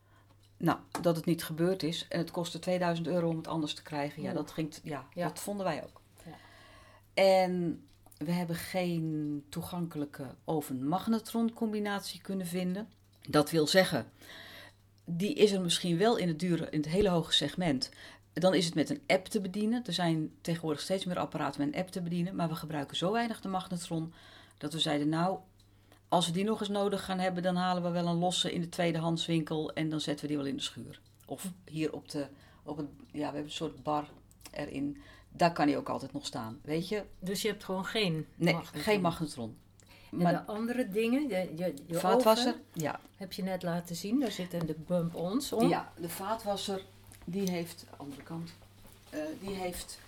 nou, 0.57 0.79
dat 1.01 1.17
het 1.17 1.25
niet 1.25 1.45
gebeurd 1.45 1.83
is. 1.83 2.07
En 2.09 2.19
het 2.19 2.31
kostte 2.31 2.59
2000 2.59 3.07
euro 3.07 3.29
om 3.29 3.37
het 3.37 3.47
anders 3.49 3.75
te 3.75 3.83
krijgen. 3.83 4.23
Ja, 4.23 4.33
dat, 4.33 4.51
ging, 4.51 4.75
ja, 4.83 5.07
Ja. 5.15 5.29
dat 5.29 5.39
vonden 5.41 5.67
wij 5.67 5.83
ook. 5.85 6.01
Ja. 6.25 6.33
En 7.15 7.83
we 8.19 8.31
hebben 8.33 8.57
geen 8.57 9.45
toegankelijke 9.49 10.27
oven-magnetron 10.45 11.53
combinatie 11.53 12.21
kunnen 12.21 12.47
vinden. 12.47 12.89
Dat 13.29 13.51
wil 13.51 13.67
zeggen, 13.67 14.07
die 15.05 15.35
is 15.35 15.53
er 15.53 15.61
misschien 15.61 15.99
wel 15.99 16.17
in 16.17 16.29
het 16.29 16.39
dure, 16.39 16.71
in 16.71 16.81
het 16.81 16.89
hele 16.89 17.09
hoge 17.09 17.33
segment. 17.33 17.91
Dan 18.33 18.55
is 18.55 18.65
het 18.65 18.75
met 18.75 18.91
een 18.91 19.03
app 19.07 19.27
te 19.27 19.41
bedienen. 19.41 19.87
Er 19.87 19.93
zijn 19.93 20.31
tegenwoordig 20.41 20.81
steeds 20.81 21.05
meer 21.05 21.19
apparaten 21.19 21.61
met 21.65 21.75
een 21.75 21.81
app 21.81 21.91
te 21.91 22.03
bedienen. 22.03 22.35
Maar 22.37 22.49
we 22.49 22.55
gebruiken 22.55 22.97
zo 22.97 23.13
weinig 23.13 23.41
de 23.41 23.49
magnetron 23.49 24.13
dat 24.63 24.73
we 24.73 24.79
zeiden, 24.79 25.09
nou, 25.09 25.39
als 26.09 26.27
we 26.27 26.33
die 26.33 26.45
nog 26.45 26.61
eens 26.61 26.69
nodig 26.69 27.05
gaan 27.05 27.19
hebben, 27.19 27.43
dan 27.43 27.57
halen 27.57 27.83
we 27.83 27.91
wel 27.91 28.07
een 28.07 28.19
losse 28.19 28.53
in 28.53 28.61
de 28.61 28.69
tweedehandswinkel 28.69 29.73
en 29.73 29.89
dan 29.89 30.01
zetten 30.01 30.21
we 30.23 30.27
die 30.27 30.37
wel 30.37 30.47
in 30.51 30.57
de 30.57 30.63
schuur. 30.63 31.01
Of 31.27 31.53
hier 31.71 31.93
op 31.93 32.09
de, 32.11 32.27
op 32.63 32.77
het, 32.77 32.87
ja, 33.13 33.19
we 33.19 33.23
hebben 33.23 33.43
een 33.43 33.51
soort 33.51 33.83
bar 33.83 34.09
erin. 34.51 35.03
Daar 35.29 35.53
kan 35.53 35.67
hij 35.69 35.77
ook 35.77 35.89
altijd 35.89 36.13
nog 36.13 36.27
staan, 36.27 36.59
weet 36.63 36.89
je? 36.89 37.05
Dus 37.19 37.43
je 37.43 37.49
hebt 37.49 37.65
gewoon 37.65 37.85
geen 37.85 38.27
Nee, 38.35 38.55
magnetron. 38.55 38.83
geen 38.83 39.01
magnetron. 39.01 39.57
En 40.11 40.19
Maar 40.19 40.33
de 40.33 40.53
andere 40.53 40.89
dingen, 40.89 41.29
je, 41.29 41.53
je, 41.57 41.75
je 41.87 41.95
vaatwasser, 41.95 42.53
oven, 42.53 42.65
ja. 42.73 43.01
heb 43.17 43.33
je 43.33 43.43
net 43.43 43.63
laten 43.63 43.97
zien. 43.97 44.21
Daar 44.21 44.31
zitten 44.31 44.67
de 44.67 44.77
bump-ons 44.87 45.53
om. 45.53 45.69
Ja, 45.69 45.93
de 46.01 46.09
vaatwasser, 46.09 46.85
die 47.25 47.51
heeft, 47.51 47.87
andere 47.97 48.23
kant, 48.23 48.51
eh, 49.11 49.21
die 49.41 49.55
heeft 49.55 49.99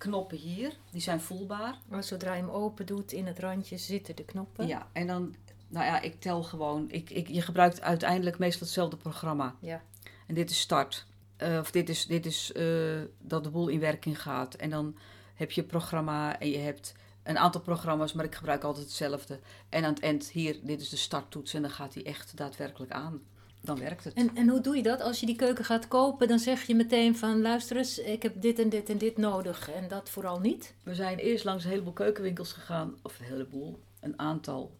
knoppen 0.00 0.38
hier. 0.38 0.76
Die 0.90 1.00
zijn 1.00 1.20
voelbaar. 1.20 1.78
Maar 1.88 2.04
zodra 2.04 2.34
je 2.34 2.40
hem 2.40 2.50
open 2.50 2.86
doet, 2.86 3.12
in 3.12 3.26
het 3.26 3.38
randje 3.38 3.78
zitten 3.78 4.16
de 4.16 4.24
knoppen. 4.24 4.66
Ja, 4.66 4.88
en 4.92 5.06
dan, 5.06 5.34
nou 5.68 5.86
ja, 5.86 6.00
ik 6.00 6.20
tel 6.20 6.42
gewoon. 6.42 6.90
Ik, 6.90 7.10
ik, 7.10 7.28
je 7.28 7.42
gebruikt 7.42 7.80
uiteindelijk 7.80 8.38
meestal 8.38 8.66
hetzelfde 8.66 8.96
programma. 8.96 9.54
Ja. 9.60 9.82
En 10.26 10.34
dit 10.34 10.50
is 10.50 10.60
start. 10.60 11.06
Eh, 11.36 11.58
of 11.58 11.70
dit 11.70 11.88
is, 11.88 12.06
dit 12.06 12.26
is 12.26 12.52
eh, 12.52 13.00
dat 13.18 13.44
de 13.44 13.50
boel 13.50 13.68
in 13.68 13.80
werking 13.80 14.22
gaat. 14.22 14.54
En 14.54 14.70
dan 14.70 14.96
heb 15.34 15.50
je 15.50 15.62
programma 15.62 16.38
en 16.40 16.50
je 16.50 16.58
hebt 16.58 16.94
een 17.22 17.38
aantal 17.38 17.60
programma's, 17.60 18.12
maar 18.12 18.24
ik 18.24 18.34
gebruik 18.34 18.64
altijd 18.64 18.84
hetzelfde. 18.84 19.40
En 19.68 19.84
aan 19.84 19.92
het 19.94 20.02
eind, 20.02 20.30
hier, 20.30 20.58
dit 20.62 20.80
is 20.80 20.88
de 20.88 20.96
starttoets 20.96 21.54
en 21.54 21.62
dan 21.62 21.70
gaat 21.70 21.94
hij 21.94 22.04
echt 22.04 22.36
daadwerkelijk 22.36 22.92
aan. 22.92 23.22
Dan 23.60 23.78
werkt 23.78 24.04
het. 24.04 24.14
En, 24.14 24.30
en 24.34 24.48
hoe 24.48 24.60
doe 24.60 24.76
je 24.76 24.82
dat? 24.82 25.00
Als 25.00 25.20
je 25.20 25.26
die 25.26 25.36
keuken 25.36 25.64
gaat 25.64 25.88
kopen, 25.88 26.28
dan 26.28 26.38
zeg 26.38 26.62
je 26.62 26.74
meteen 26.74 27.16
van... 27.16 27.40
luister 27.40 27.76
eens, 27.76 27.98
ik 27.98 28.22
heb 28.22 28.42
dit 28.42 28.58
en 28.58 28.68
dit 28.68 28.88
en 28.88 28.98
dit 28.98 29.16
nodig 29.16 29.70
en 29.70 29.88
dat 29.88 30.10
vooral 30.10 30.40
niet. 30.40 30.74
We 30.82 30.94
zijn 30.94 31.18
eerst 31.18 31.44
langs 31.44 31.64
een 31.64 31.70
heleboel 31.70 31.92
keukenwinkels 31.92 32.52
gegaan, 32.52 32.94
of 33.02 33.18
een 33.18 33.24
heleboel, 33.24 33.80
een 34.00 34.18
aantal, 34.18 34.76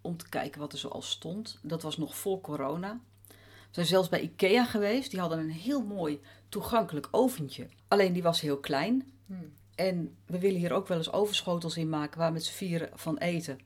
om 0.00 0.16
te 0.16 0.28
kijken 0.28 0.60
wat 0.60 0.72
er 0.72 0.78
zoal 0.78 1.02
stond. 1.02 1.58
Dat 1.62 1.82
was 1.82 1.96
nog 1.96 2.16
voor 2.16 2.40
corona. 2.40 3.00
We 3.28 3.78
zijn 3.78 3.86
zelfs 3.86 4.08
bij 4.08 4.20
Ikea 4.20 4.64
geweest, 4.64 5.10
die 5.10 5.20
hadden 5.20 5.38
een 5.38 5.50
heel 5.50 5.82
mooi 5.82 6.20
toegankelijk 6.48 7.08
oventje. 7.10 7.68
Alleen 7.88 8.12
die 8.12 8.22
was 8.22 8.40
heel 8.40 8.58
klein. 8.58 9.12
Hmm. 9.26 9.52
En 9.74 10.16
we 10.26 10.38
willen 10.38 10.58
hier 10.58 10.72
ook 10.72 10.88
wel 10.88 10.98
eens 10.98 11.12
overschotels 11.12 11.76
in 11.76 11.88
maken 11.88 12.18
waar 12.18 12.28
we 12.28 12.32
met 12.32 12.44
z'n 12.44 12.52
vieren 12.52 12.90
van 12.94 13.18
eten. 13.18 13.58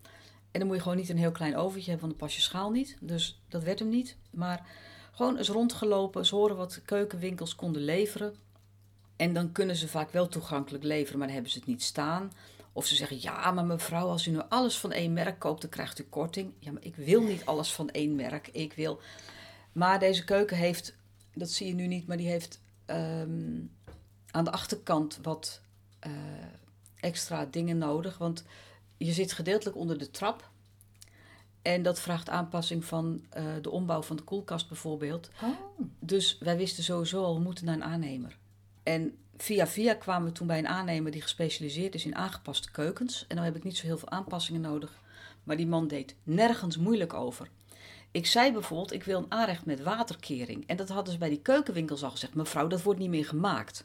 En 0.56 0.62
dan 0.62 0.70
moet 0.70 0.76
je 0.76 0.82
gewoon 0.82 0.98
niet 0.98 1.08
een 1.08 1.18
heel 1.18 1.32
klein 1.32 1.56
oventje 1.56 1.90
hebben, 1.90 2.08
want 2.08 2.18
dan 2.18 2.28
pas 2.28 2.36
je 2.36 2.42
schaal 2.42 2.70
niet. 2.70 2.96
Dus 3.00 3.40
dat 3.48 3.62
werd 3.62 3.78
hem 3.78 3.88
niet. 3.88 4.16
Maar 4.30 4.66
gewoon 5.12 5.36
eens 5.36 5.48
rondgelopen, 5.48 6.20
eens 6.20 6.30
horen 6.30 6.56
wat 6.56 6.80
keukenwinkels 6.84 7.54
konden 7.54 7.82
leveren. 7.82 8.34
En 9.16 9.32
dan 9.32 9.52
kunnen 9.52 9.76
ze 9.76 9.88
vaak 9.88 10.10
wel 10.10 10.28
toegankelijk 10.28 10.84
leveren, 10.84 11.18
maar 11.18 11.26
dan 11.26 11.34
hebben 11.34 11.52
ze 11.52 11.58
het 11.58 11.68
niet 11.68 11.82
staan. 11.82 12.32
Of 12.72 12.86
ze 12.86 12.94
zeggen, 12.94 13.20
ja, 13.20 13.50
maar 13.50 13.64
mevrouw, 13.64 14.08
als 14.08 14.26
u 14.26 14.30
nu 14.30 14.40
alles 14.48 14.78
van 14.78 14.92
één 14.92 15.12
merk 15.12 15.38
koopt, 15.38 15.60
dan 15.60 15.70
krijgt 15.70 15.98
u 15.98 16.02
korting. 16.02 16.52
Ja, 16.58 16.72
maar 16.72 16.84
ik 16.84 16.96
wil 16.96 17.22
niet 17.22 17.44
alles 17.44 17.72
van 17.72 17.90
één 17.90 18.14
merk. 18.14 18.48
Ik 18.52 18.72
wil... 18.72 19.00
Maar 19.72 19.98
deze 19.98 20.24
keuken 20.24 20.56
heeft, 20.56 20.94
dat 21.34 21.50
zie 21.50 21.66
je 21.66 21.74
nu 21.74 21.86
niet, 21.86 22.06
maar 22.06 22.16
die 22.16 22.28
heeft 22.28 22.60
ehm, 22.86 23.60
aan 24.30 24.44
de 24.44 24.52
achterkant 24.52 25.18
wat 25.22 25.60
eh, 25.98 26.12
extra 27.00 27.46
dingen 27.50 27.78
nodig. 27.78 28.18
Want 28.18 28.44
je 28.96 29.12
zit 29.12 29.32
gedeeltelijk 29.32 29.76
onder 29.76 29.98
de 29.98 30.10
trap. 30.10 30.50
En 31.62 31.82
dat 31.82 32.00
vraagt 32.00 32.28
aanpassing 32.28 32.84
van 32.84 33.24
eh, 33.30 33.44
de 33.62 33.70
ombouw 33.70 34.02
van 34.02 34.16
de 34.16 34.22
koelkast 34.22 34.68
bijvoorbeeld. 34.68 35.30
Oh. 35.42 35.80
Dus 36.00 36.38
wij 36.38 36.56
wisten 36.56 36.84
sowieso 36.84 37.24
al, 37.24 37.34
we 37.34 37.40
moeten 37.40 37.64
naar 37.64 37.74
een 37.74 37.84
aannemer. 37.84 38.36
En 38.82 39.16
via 39.36 39.66
via 39.66 39.94
kwamen 39.94 40.28
we 40.28 40.32
toen 40.32 40.46
bij 40.46 40.58
een 40.58 40.68
aannemer 40.68 41.10
die 41.10 41.22
gespecialiseerd 41.22 41.94
is 41.94 42.04
in 42.04 42.14
aangepaste 42.14 42.70
keukens. 42.70 43.24
En 43.28 43.36
dan 43.36 43.44
heb 43.44 43.56
ik 43.56 43.64
niet 43.64 43.76
zo 43.76 43.86
heel 43.86 43.98
veel 43.98 44.10
aanpassingen 44.10 44.60
nodig. 44.60 45.00
Maar 45.44 45.56
die 45.56 45.66
man 45.66 45.88
deed 45.88 46.14
nergens 46.22 46.76
moeilijk 46.76 47.14
over. 47.14 47.48
Ik 48.10 48.26
zei 48.26 48.52
bijvoorbeeld, 48.52 48.92
ik 48.92 49.04
wil 49.04 49.18
een 49.18 49.30
aanrecht 49.30 49.64
met 49.64 49.82
waterkering. 49.82 50.66
En 50.66 50.76
dat 50.76 50.88
hadden 50.88 51.12
ze 51.12 51.18
bij 51.18 51.28
die 51.28 51.40
keukenwinkels 51.40 52.02
al 52.02 52.10
gezegd. 52.10 52.34
Mevrouw, 52.34 52.66
dat 52.66 52.82
wordt 52.82 53.00
niet 53.00 53.10
meer 53.10 53.24
gemaakt. 53.26 53.84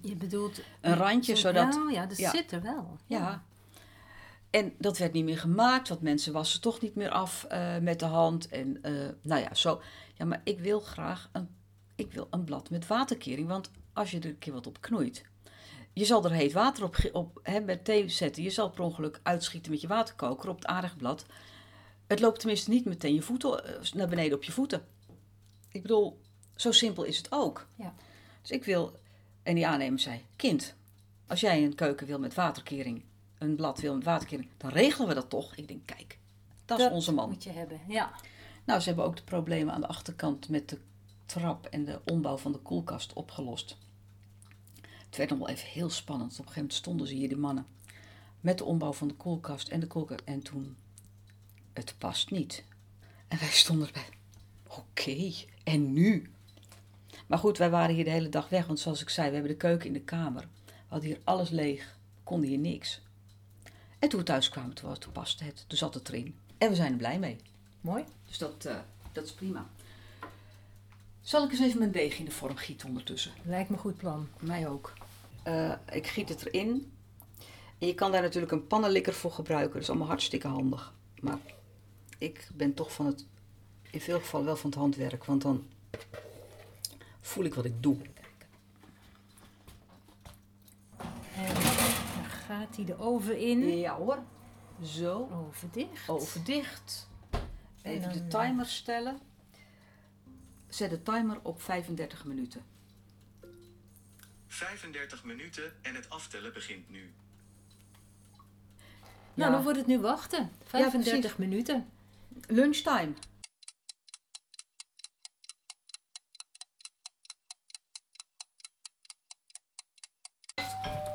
Je 0.00 0.16
bedoelt... 0.16 0.60
Een 0.80 0.96
randje, 0.96 1.34
Zo- 1.34 1.40
zodat... 1.40 1.74
Ja, 1.74 1.90
ja, 1.90 2.06
dat 2.06 2.18
ja. 2.18 2.30
zit 2.30 2.52
er 2.52 2.62
wel. 2.62 2.98
Ja. 3.06 3.44
En 4.52 4.74
dat 4.78 4.98
werd 4.98 5.12
niet 5.12 5.24
meer 5.24 5.38
gemaakt, 5.38 5.88
want 5.88 6.00
mensen 6.00 6.32
wassen 6.32 6.60
toch 6.60 6.80
niet 6.80 6.94
meer 6.94 7.10
af 7.10 7.44
eh, 7.44 7.78
met 7.78 7.98
de 7.98 8.04
hand. 8.04 8.48
En 8.48 8.82
eh, 8.82 8.92
nou 9.22 9.40
ja, 9.40 9.54
zo. 9.54 9.82
Ja, 10.14 10.24
maar 10.24 10.40
ik 10.44 10.60
wil 10.60 10.80
graag 10.80 11.28
een, 11.32 11.48
ik 11.94 12.12
wil 12.12 12.26
een 12.30 12.44
blad 12.44 12.70
met 12.70 12.86
waterkering. 12.86 13.48
Want 13.48 13.70
als 13.92 14.10
je 14.10 14.18
er 14.18 14.26
een 14.26 14.38
keer 14.38 14.52
wat 14.52 14.66
op 14.66 14.80
knoeit, 14.80 15.24
je 15.92 16.04
zal 16.04 16.24
er 16.24 16.30
heet 16.30 16.52
water 16.52 16.84
op, 16.84 16.96
op 17.12 17.40
hè, 17.42 17.60
met 17.60 17.84
thee 17.84 18.08
zetten. 18.08 18.42
Je 18.42 18.50
zal 18.50 18.70
per 18.70 18.84
ongeluk 18.84 19.20
uitschieten 19.22 19.70
met 19.70 19.80
je 19.80 19.86
waterkoker 19.86 20.48
op 20.48 20.56
het 20.56 20.66
aardigblad. 20.66 21.26
Het 22.06 22.20
loopt 22.20 22.38
tenminste 22.38 22.70
niet 22.70 22.84
meteen 22.84 23.14
je 23.14 23.22
voeten, 23.22 23.64
eh, 23.64 23.92
naar 23.92 24.08
beneden 24.08 24.36
op 24.36 24.44
je 24.44 24.52
voeten. 24.52 24.86
Ik 25.68 25.82
bedoel, 25.82 26.20
zo 26.56 26.72
simpel 26.72 27.04
is 27.04 27.16
het 27.16 27.32
ook. 27.32 27.66
Ja. 27.76 27.94
Dus 28.40 28.50
ik 28.50 28.64
wil, 28.64 28.98
en 29.42 29.54
die 29.54 29.66
aannemer 29.66 30.00
zei, 30.00 30.24
kind, 30.36 30.74
als 31.26 31.40
jij 31.40 31.64
een 31.64 31.74
keuken 31.74 32.06
wil 32.06 32.18
met 32.18 32.34
waterkering, 32.34 33.04
een 33.44 33.56
blad 33.56 33.80
wil 33.80 33.94
met 33.94 34.04
waterkering, 34.04 34.48
dan 34.56 34.70
regelen 34.70 35.08
we 35.08 35.14
dat 35.14 35.30
toch? 35.30 35.56
Ik 35.56 35.68
denk, 35.68 35.86
kijk, 35.86 36.18
dat, 36.64 36.80
is 36.80 36.90
onze 36.90 37.12
man. 37.12 37.28
moet 37.28 37.44
je 37.44 37.50
hebben, 37.50 37.80
ja. 37.88 38.10
Nou, 38.64 38.80
ze 38.80 38.86
hebben 38.86 39.04
ook 39.04 39.16
de 39.16 39.22
problemen 39.22 39.74
aan 39.74 39.80
de 39.80 39.86
achterkant 39.86 40.48
met 40.48 40.68
de 40.68 40.78
trap 41.26 41.66
en 41.66 41.84
de 41.84 42.00
ombouw 42.04 42.36
van 42.36 42.52
de 42.52 42.58
koelkast 42.58 43.12
opgelost. 43.12 43.76
Het 44.80 45.16
werd 45.16 45.30
nog 45.30 45.38
wel 45.38 45.48
even 45.48 45.68
heel 45.68 45.90
spannend. 45.90 46.30
Op 46.30 46.38
een 46.38 46.44
gegeven 46.44 46.62
moment 46.62 46.78
stonden 46.78 47.06
ze 47.06 47.14
hier, 47.14 47.28
die 47.28 47.36
mannen, 47.36 47.66
met 48.40 48.58
de 48.58 48.64
ombouw 48.64 48.92
van 48.92 49.08
de 49.08 49.14
koelkast 49.14 49.68
en 49.68 49.80
de 49.80 49.86
koelkast. 49.86 50.20
En 50.24 50.42
toen, 50.42 50.76
het 51.72 51.94
past 51.98 52.30
niet. 52.30 52.64
En 53.28 53.38
wij 53.38 53.48
stonden 53.48 53.86
erbij, 53.86 54.08
oké, 54.66 55.32
en 55.64 55.92
nu? 55.92 56.30
Maar 57.26 57.38
goed, 57.38 57.58
wij 57.58 57.70
waren 57.70 57.94
hier 57.94 58.04
de 58.04 58.10
hele 58.10 58.28
dag 58.28 58.48
weg, 58.48 58.66
want 58.66 58.78
zoals 58.78 59.02
ik 59.02 59.08
zei, 59.08 59.28
we 59.28 59.34
hebben 59.34 59.52
de 59.52 59.58
keuken 59.58 59.86
in 59.86 59.92
de 59.92 60.00
kamer. 60.00 60.48
We 60.66 60.72
hadden 60.88 61.08
hier 61.08 61.20
alles 61.24 61.50
leeg, 61.50 61.98
konden 62.24 62.48
hier 62.48 62.58
niks. 62.58 63.00
En 64.02 64.08
toen 64.08 64.18
we 64.18 64.24
thuis 64.24 64.48
kwamen, 64.48 64.74
toen, 64.74 64.88
was- 64.88 64.98
toen 64.98 65.12
paste 65.12 65.44
het, 65.44 65.64
toen 65.66 65.78
zat 65.78 65.94
het 65.94 66.08
erin. 66.08 66.34
En 66.58 66.68
we 66.68 66.74
zijn 66.74 66.90
er 66.92 66.98
blij 66.98 67.18
mee. 67.18 67.36
Mooi. 67.80 68.04
Dus 68.26 68.38
dat, 68.38 68.64
eh, 68.64 68.76
dat 69.12 69.24
is 69.24 69.32
prima. 69.32 69.66
Zal 71.20 71.44
ik 71.44 71.50
eens 71.50 71.60
even 71.60 71.78
mijn 71.78 71.90
deeg 71.92 72.18
in 72.18 72.24
de 72.24 72.30
vorm 72.30 72.56
gieten 72.56 72.88
ondertussen? 72.88 73.32
Lijkt 73.42 73.68
me 73.68 73.74
een 73.74 73.80
goed 73.82 73.96
plan. 73.96 74.28
Mij 74.40 74.68
ook. 74.68 74.92
Eh, 75.42 75.72
ik 75.92 76.06
giet 76.06 76.28
het 76.28 76.46
erin. 76.46 76.92
En 77.78 77.86
je 77.86 77.94
kan 77.94 78.12
daar 78.12 78.22
natuurlijk 78.22 78.52
een 78.52 78.66
pannenlikker 78.66 79.12
voor 79.14 79.32
gebruiken. 79.32 79.72
Dat 79.72 79.82
is 79.82 79.88
allemaal 79.88 80.06
hartstikke 80.08 80.48
handig. 80.48 80.92
Maar 81.20 81.38
ik 82.18 82.48
ben 82.54 82.74
toch 82.74 82.92
van 82.92 83.06
het, 83.06 83.24
in 83.90 84.00
veel 84.00 84.18
gevallen 84.20 84.46
wel 84.46 84.56
van 84.56 84.70
het 84.70 84.78
handwerk. 84.78 85.24
Want 85.24 85.42
dan 85.42 85.66
voel 87.20 87.44
ik 87.44 87.54
wat 87.54 87.64
ik 87.64 87.82
doe. 87.82 87.96
En 91.36 91.54
dan 91.54 91.64
gaat 92.62 92.76
hij 92.76 92.84
de 92.84 92.98
oven 92.98 93.38
in. 93.38 93.78
Ja 93.78 93.96
hoor. 93.96 94.22
Zo. 94.82 95.28
Oven 95.32 95.68
dicht. 95.72 96.08
Oven 96.08 96.44
dicht. 96.44 97.08
Even 97.82 98.02
En 98.08 98.12
de 98.12 98.26
dan, 98.28 98.40
timer 98.42 98.66
stellen. 98.66 99.18
Zet 100.68 100.90
de 100.90 101.02
timer 101.02 101.38
op 101.42 101.62
35 101.62 102.24
minuten. 102.24 102.62
35 104.46 105.24
minuten 105.24 105.72
en 105.82 105.94
het 105.94 106.10
aftellen 106.10 106.52
begint 106.52 106.90
nu. 106.90 107.12
Nou, 109.34 109.50
Ja. 109.50 109.50
dan 109.50 109.62
wordt 109.62 109.78
het 109.78 109.86
nu 109.86 109.98
wachten. 109.98 110.50
35 110.64 111.20
precies. 111.20 111.36
minuten. 111.36 111.88
Lunchtime. 112.46 113.12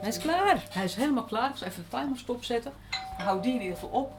Hij 0.08 0.16
is 0.16 0.22
klaar. 0.22 0.64
Hij 0.70 0.84
is 0.84 0.96
helemaal 0.96 1.24
klaar. 1.24 1.50
Ik 1.50 1.56
zal 1.56 1.68
even 1.68 1.84
de 1.84 1.98
timer 1.98 2.18
stopzetten. 2.18 2.74
Hou 3.18 3.42
die 3.42 3.54
in 3.54 3.62
ieder 3.62 3.78
geval 3.78 3.90
op. 3.90 4.14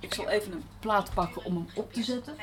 Ik 0.00 0.14
zal 0.14 0.28
even 0.28 0.52
een 0.52 0.64
plaat 0.78 1.14
pakken 1.14 1.44
om 1.44 1.54
hem 1.54 1.66
op 1.74 1.92
te 1.92 2.02
zetten. 2.02 2.36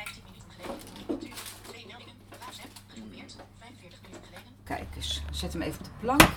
Kijk 4.64 4.96
eens, 4.96 5.22
zet 5.32 5.54
hem 5.54 5.62
even 5.62 5.80
op 5.80 5.86
de 5.86 5.92
plank. 6.00 6.30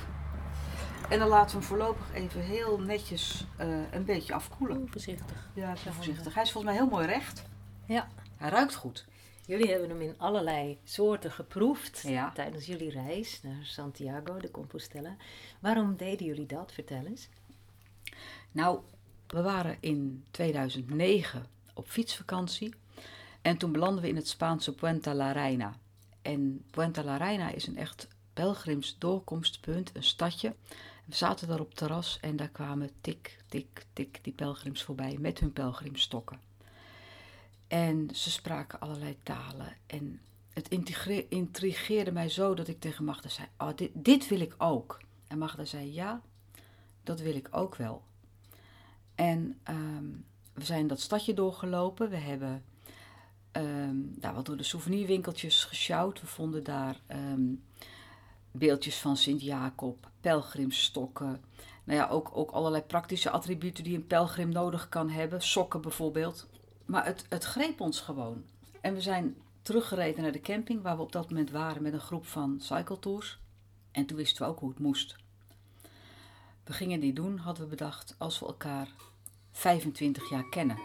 En 1.08 1.18
dan 1.18 1.28
laten 1.28 1.50
we 1.50 1.58
hem 1.58 1.68
voorlopig 1.68 2.14
even 2.14 2.40
heel 2.40 2.78
netjes 2.78 3.46
eh, 3.56 3.92
een 3.92 4.04
beetje 4.04 4.34
afkoelen. 4.34 4.88
Voorzichtig. 4.90 5.48
Ja, 5.54 5.76
voorzichtig. 5.76 6.34
Hij 6.34 6.42
is 6.42 6.52
volgens 6.52 6.72
mij 6.72 6.82
heel 6.82 6.90
mooi 6.90 7.06
recht. 7.06 7.42
Ja. 7.86 8.08
Hij 8.36 8.50
ruikt 8.50 8.74
goed. 8.74 9.06
Jullie 9.48 9.70
hebben 9.70 9.88
hem 9.88 10.00
in 10.00 10.18
allerlei 10.18 10.78
soorten 10.84 11.30
geproefd 11.32 12.02
Ja. 12.06 12.30
tijdens 12.32 12.66
jullie 12.66 12.90
reis 12.90 13.42
naar 13.42 13.64
Santiago 13.64 14.38
de 14.38 14.50
Compostela. 14.50 15.16
Waarom 15.60 15.96
deden 15.96 16.26
jullie 16.26 16.46
dat? 16.46 16.72
Vertel 16.72 17.04
eens. 17.04 17.28
Nou, 18.52 18.80
we 19.26 19.42
waren 19.42 19.76
in 19.80 20.24
2009 20.30 21.46
op 21.74 21.88
fietsvakantie. 21.88 22.74
En 23.42 23.56
toen 23.56 23.72
belanden 23.72 24.02
we 24.02 24.08
in 24.08 24.16
het 24.16 24.28
Spaanse 24.28 24.74
Puente 24.74 25.14
la 25.14 25.32
Reina. 25.32 25.78
En 26.22 26.64
Puente 26.70 27.04
la 27.04 27.16
Reina 27.16 27.50
is 27.50 27.66
een 27.66 27.76
echt 27.76 28.08
pelgrims 28.32 28.96
doorkomstpunt, 28.98 29.90
een 29.94 30.02
stadje. 30.02 30.54
We 31.04 31.14
zaten 31.14 31.48
daar 31.48 31.60
op 31.60 31.74
terras 31.74 32.18
en 32.20 32.36
daar 32.36 32.48
kwamen 32.48 32.90
tik, 33.00 33.38
tik, 33.46 33.86
tik 33.92 34.18
die 34.24 34.32
pelgrims 34.32 34.82
voorbij 34.82 35.16
met 35.18 35.38
hun 35.38 35.52
pelgrimstokken. 35.52 36.47
En 37.68 38.08
ze 38.14 38.30
spraken 38.30 38.80
allerlei 38.80 39.16
talen. 39.22 39.76
En 39.86 40.20
het 40.52 40.68
intrigeerde 41.28 42.12
mij 42.12 42.28
zo 42.28 42.54
dat 42.54 42.68
ik 42.68 42.80
tegen 42.80 43.04
Magda 43.04 43.28
zei: 43.28 43.48
oh, 43.58 43.70
dit, 43.76 43.90
dit 43.94 44.28
wil 44.28 44.40
ik 44.40 44.54
ook. 44.58 45.00
En 45.26 45.38
Magda 45.38 45.64
zei: 45.64 45.92
Ja, 45.92 46.22
dat 47.02 47.20
wil 47.20 47.34
ik 47.34 47.48
ook 47.50 47.76
wel. 47.76 48.02
En 49.14 49.58
ehm, 49.62 50.04
we 50.52 50.64
zijn 50.64 50.86
dat 50.86 51.00
stadje 51.00 51.34
doorgelopen. 51.34 52.10
We 52.10 52.16
hebben 52.16 52.64
ehm, 53.52 53.96
daar 54.04 54.34
wat 54.34 54.46
door 54.46 54.56
de 54.56 54.62
souvenirwinkeltjes 54.62 55.64
gesjouwd. 55.64 56.20
We 56.20 56.26
vonden 56.26 56.64
daar 56.64 57.00
ehm, 57.06 57.54
beeldjes 58.50 58.96
van 58.96 59.16
Sint-Jacob, 59.16 60.10
pelgrimstokken. 60.20 61.40
Nou 61.84 61.98
ja, 61.98 62.08
ook, 62.08 62.30
ook 62.32 62.50
allerlei 62.50 62.82
praktische 62.82 63.30
attributen 63.30 63.84
die 63.84 63.96
een 63.96 64.06
pelgrim 64.06 64.48
nodig 64.48 64.88
kan 64.88 65.10
hebben. 65.10 65.42
Sokken 65.42 65.80
bijvoorbeeld. 65.80 66.48
Maar 66.88 67.04
het, 67.04 67.26
het 67.28 67.44
greep 67.44 67.80
ons 67.80 68.00
gewoon. 68.00 68.44
En 68.80 68.94
we 68.94 69.00
zijn 69.00 69.36
teruggereden 69.62 70.22
naar 70.22 70.32
de 70.32 70.40
camping 70.40 70.82
waar 70.82 70.96
we 70.96 71.02
op 71.02 71.12
dat 71.12 71.28
moment 71.30 71.50
waren 71.50 71.82
met 71.82 71.92
een 71.92 72.00
groep 72.00 72.26
van 72.26 72.60
cycletours. 72.60 73.38
En 73.90 74.06
toen 74.06 74.16
wisten 74.16 74.42
we 74.42 74.48
ook 74.48 74.58
hoe 74.58 74.68
het 74.68 74.78
moest. 74.78 75.16
We 76.64 76.72
gingen 76.72 77.00
die 77.00 77.12
doen, 77.12 77.38
hadden 77.38 77.64
we 77.64 77.70
bedacht, 77.70 78.14
als 78.18 78.38
we 78.38 78.46
elkaar 78.46 78.88
25 79.52 80.30
jaar 80.30 80.48
kennen. 80.48 80.78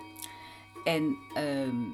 En 0.83 1.17
ehm, 1.33 1.85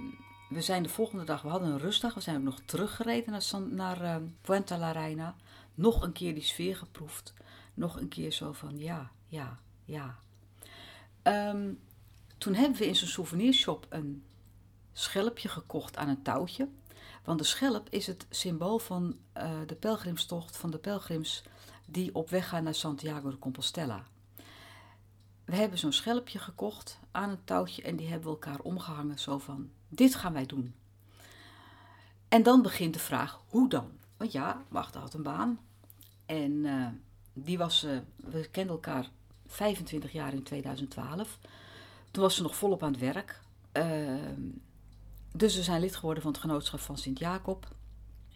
we 0.49 0.61
zijn 0.61 0.83
de 0.83 0.89
volgende 0.89 1.23
dag, 1.23 1.41
we 1.41 1.49
hadden 1.49 1.69
een 1.69 1.79
rustdag, 1.79 2.13
we 2.13 2.21
zijn 2.21 2.37
ook 2.37 2.43
nog 2.43 2.59
teruggereden 2.65 3.31
naar, 3.31 3.61
naar 3.69 4.01
ehm, 4.01 4.23
Puente 4.41 4.77
la 4.77 4.91
Reina. 4.91 5.35
Nog 5.75 6.01
een 6.01 6.13
keer 6.13 6.33
die 6.33 6.43
sfeer 6.43 6.75
geproefd. 6.75 7.33
Nog 7.73 7.99
een 7.99 8.07
keer 8.07 8.31
zo 8.31 8.51
van 8.53 8.77
ja, 8.77 9.11
ja, 9.27 9.59
ja. 9.85 10.19
Ehm, 11.21 11.71
toen 12.39 12.53
hebben 12.53 12.79
we 12.79 12.87
in 12.87 12.95
zo'n 12.95 13.07
souvenirshop 13.07 13.85
een 13.89 14.23
schelpje 14.93 15.49
gekocht 15.49 15.97
aan 15.97 16.07
een 16.07 16.21
touwtje. 16.21 16.67
Want 17.23 17.39
de 17.39 17.45
schelp 17.45 17.89
is 17.89 18.07
het 18.07 18.25
symbool 18.29 18.79
van 18.79 19.17
eh, 19.33 19.51
de 19.65 19.75
pelgrimstocht 19.75 20.57
van 20.57 20.71
de 20.71 20.77
pelgrims 20.77 21.43
die 21.85 22.15
op 22.15 22.29
weg 22.29 22.49
gaan 22.49 22.63
naar 22.63 22.75
Santiago 22.75 23.29
de 23.29 23.39
Compostela. 23.39 24.03
We 25.45 25.55
hebben 25.55 25.77
zo'n 25.79 25.91
schelpje 25.91 26.39
gekocht 26.39 26.99
aan 27.11 27.29
een 27.29 27.43
touwtje 27.43 27.81
en 27.81 27.95
die 27.95 28.07
hebben 28.07 28.27
we 28.27 28.33
elkaar 28.33 28.59
omgehangen 28.59 29.19
zo 29.19 29.37
van 29.37 29.69
dit 29.87 30.15
gaan 30.15 30.33
wij 30.33 30.45
doen. 30.45 30.73
En 32.27 32.43
dan 32.43 32.61
begint 32.61 32.93
de 32.93 32.99
vraag 32.99 33.41
hoe 33.47 33.69
dan? 33.69 33.91
Want 34.17 34.31
ja, 34.31 34.63
Magda 34.67 34.99
had 34.99 35.13
een 35.13 35.23
baan 35.23 35.59
en 36.25 36.65
eh, 36.65 36.87
die 37.33 37.57
was, 37.57 37.83
eh, 37.83 37.97
we 38.15 38.49
kenden 38.51 38.73
elkaar 38.73 39.09
25 39.47 40.11
jaar 40.11 40.33
in 40.33 40.43
2012. 40.43 41.39
Toen 42.11 42.23
was 42.23 42.35
ze 42.35 42.41
nog 42.41 42.55
volop 42.55 42.83
aan 42.83 42.91
het 42.91 43.01
werk. 43.01 43.39
Ehm, 43.71 44.41
dus 45.33 45.55
we 45.55 45.63
zijn 45.63 45.81
lid 45.81 45.95
geworden 45.95 46.23
van 46.23 46.31
het 46.31 46.41
genootschap 46.41 46.79
van 46.79 46.97
Sint-Jacob. 46.97 47.67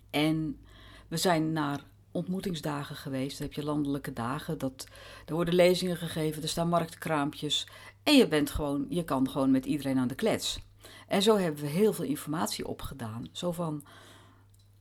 En 0.09 0.59
we 1.07 1.17
zijn 1.17 1.51
naar 1.51 1.83
ontmoetingsdagen 2.11 2.95
geweest. 2.95 3.37
Dan 3.37 3.47
heb 3.47 3.55
je 3.55 3.63
landelijke 3.63 4.13
dagen. 4.13 4.57
Dat, 4.57 4.87
er 5.25 5.33
worden 5.33 5.53
lezingen 5.53 5.97
gegeven, 5.97 6.41
er 6.41 6.47
staan 6.47 6.69
marktkraampjes. 6.69 7.67
En 8.03 8.15
je, 8.15 8.27
bent 8.27 8.49
gewoon, 8.51 8.85
je 8.89 9.03
kan 9.03 9.29
gewoon 9.29 9.51
met 9.51 9.65
iedereen 9.65 9.97
aan 9.97 10.07
de 10.07 10.15
klets. 10.15 10.59
En 11.07 11.21
zo 11.21 11.37
hebben 11.37 11.61
we 11.61 11.69
heel 11.69 11.93
veel 11.93 12.05
informatie 12.05 12.67
opgedaan. 12.67 13.27
Zo 13.31 13.51
van. 13.51 13.83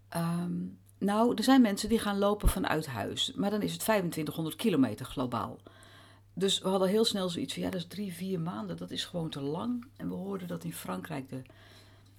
ehm, 0.08 0.52
nou, 0.98 1.34
er 1.34 1.44
zijn 1.44 1.60
mensen 1.60 1.88
die 1.88 1.98
gaan 1.98 2.18
lopen 2.18 2.48
vanuit 2.48 2.86
huis. 2.86 3.32
Maar 3.34 3.50
dan 3.50 3.62
is 3.62 3.72
het 3.72 3.80
2500 3.80 4.56
kilometer 4.56 5.06
globaal. 5.06 5.58
Dus 6.34 6.58
we 6.58 6.68
hadden 6.68 6.88
heel 6.88 7.04
snel 7.04 7.28
zoiets 7.28 7.54
van, 7.54 7.62
ja, 7.62 7.70
dat 7.70 7.80
is 7.80 7.86
drie, 7.86 8.12
vier 8.12 8.40
maanden. 8.40 8.76
Dat 8.76 8.90
is 8.90 9.04
gewoon 9.04 9.30
te 9.30 9.40
lang. 9.40 9.86
En 9.96 10.08
we 10.08 10.14
hoorden 10.14 10.48
dat 10.48 10.64
in 10.64 10.72
Frankrijk 10.72 11.28
de, 11.28 11.42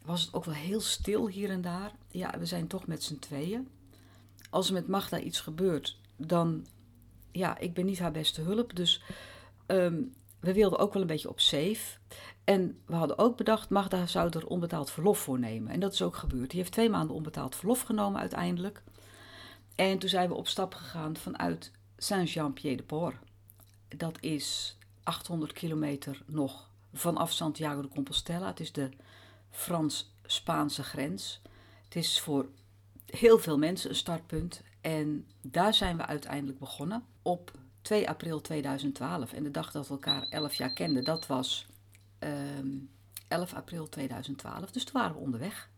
was 0.05 0.21
het 0.21 0.33
ook 0.33 0.45
wel 0.45 0.53
heel 0.53 0.81
stil 0.81 1.27
hier 1.27 1.49
en 1.49 1.61
daar. 1.61 1.91
Ja, 2.07 2.39
we 2.39 2.45
zijn 2.45 2.67
toch 2.67 2.87
met 2.87 3.03
z'n 3.03 3.19
tweeën. 3.19 3.67
Als 4.49 4.67
er 4.67 4.73
met 4.73 4.87
Magda 4.87 5.19
iets 5.19 5.39
gebeurt, 5.39 5.99
dan... 6.15 6.65
Ja, 7.31 7.57
ik 7.57 7.73
ben 7.73 7.85
niet 7.85 7.99
haar 7.99 8.11
beste 8.11 8.41
hulp. 8.41 8.75
Dus 8.75 9.03
ehm, 9.65 10.01
we 10.39 10.53
wilden 10.53 10.79
ook 10.79 10.93
wel 10.93 11.01
een 11.01 11.07
beetje 11.07 11.29
op 11.29 11.39
safe. 11.39 11.97
En 12.43 12.81
we 12.85 12.95
hadden 12.95 13.17
ook 13.17 13.37
bedacht, 13.37 13.69
Magda 13.69 14.07
zou 14.07 14.29
er 14.29 14.47
onbetaald 14.47 14.91
verlof 14.91 15.19
voor 15.19 15.39
nemen. 15.39 15.71
En 15.71 15.79
dat 15.79 15.93
is 15.93 16.01
ook 16.01 16.15
gebeurd. 16.15 16.49
Die 16.49 16.59
heeft 16.59 16.71
twee 16.71 16.89
maanden 16.89 17.15
onbetaald 17.15 17.55
verlof 17.55 17.81
genomen 17.81 18.19
uiteindelijk. 18.19 18.83
En 19.75 19.99
toen 19.99 20.09
zijn 20.09 20.29
we 20.29 20.35
op 20.35 20.47
stap 20.47 20.73
gegaan 20.73 21.17
vanuit 21.17 21.71
Saint-Jean-Pied-de-Port. 21.97 23.15
Dat 23.97 24.17
is 24.21 24.77
800 25.03 25.53
kilometer 25.53 26.21
nog 26.25 26.69
vanaf 26.93 27.31
Santiago 27.31 27.81
de 27.81 27.87
Compostela. 27.87 28.47
Het 28.47 28.59
is 28.59 28.71
de 28.71 28.89
Frans-Spaanse 29.49 30.83
grens. 30.83 31.41
Het 31.83 31.95
is 31.95 32.19
voor 32.19 32.49
heel 33.05 33.39
veel 33.39 33.57
mensen 33.57 33.89
een 33.89 33.95
startpunt. 33.95 34.61
En 34.81 35.27
daar 35.41 35.73
zijn 35.73 35.97
we 35.97 36.05
uiteindelijk 36.05 36.59
begonnen 36.59 37.05
op 37.21 37.51
2 37.81 38.09
april 38.09 38.41
2012. 38.41 39.33
En 39.33 39.43
de 39.43 39.51
dag 39.51 39.71
dat 39.71 39.87
we 39.87 39.93
elkaar 39.93 40.27
11 40.29 40.53
jaar 40.53 40.73
kenden, 40.73 41.03
dat 41.03 41.27
was 41.27 41.67
ehm 42.19 42.77
11 43.27 43.53
april 43.53 43.89
2012. 43.89 44.71
Dus 44.71 44.83
toen 44.83 45.01
waren 45.01 45.15
we 45.15 45.21
onderweg. 45.21 45.69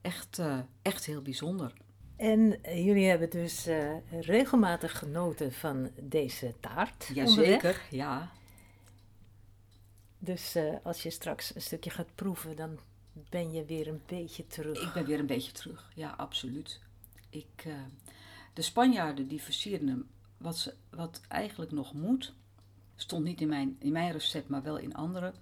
Echt, 0.00 0.38
eh, 0.38 0.58
echt 0.82 1.04
heel 1.04 1.22
bijzonder. 1.22 1.72
En 2.18 2.62
eh, 2.62 2.84
jullie 2.84 3.06
hebben 3.06 3.30
dus 3.30 3.66
eh, 3.66 3.90
regelmatig 4.20 4.98
genoten 4.98 5.52
van 5.52 5.90
deze 6.00 6.54
taart. 6.60 7.10
Jazeker, 7.14 7.82
ja. 7.90 8.32
Dus 10.18 10.54
eh, 10.54 10.74
als 10.82 11.02
je 11.02 11.10
straks 11.10 11.54
een 11.54 11.62
stukje 11.62 11.90
gaat 11.90 12.14
proeven, 12.14 12.56
dan 12.56 12.78
ben 13.12 13.52
je 13.52 13.64
weer 13.64 13.88
een 13.88 14.02
beetje 14.06 14.46
terug. 14.46 14.82
Ik 14.82 14.92
ben 14.92 15.04
weer 15.04 15.18
een 15.18 15.26
beetje 15.26 15.52
terug. 15.52 15.90
Ja, 15.94 16.14
absoluut. 16.16 16.80
Ik, 17.30 17.66
de 18.52 18.62
Spanjaarden 18.62 19.28
die 19.28 19.42
versieren 19.42 19.88
hem 19.88 20.08
wat, 20.38 20.58
ze, 20.58 20.74
wat 20.90 21.20
eigenlijk 21.28 21.70
nog 21.70 21.92
moet. 21.92 22.34
Stond 22.96 23.24
niet 23.24 23.40
in 23.40 23.48
mijn, 23.48 23.76
in 23.78 23.92
mijn 23.92 24.12
recept, 24.12 24.48
maar 24.48 24.62
wel 24.62 24.76
in 24.76 24.94
andere. 24.94 25.32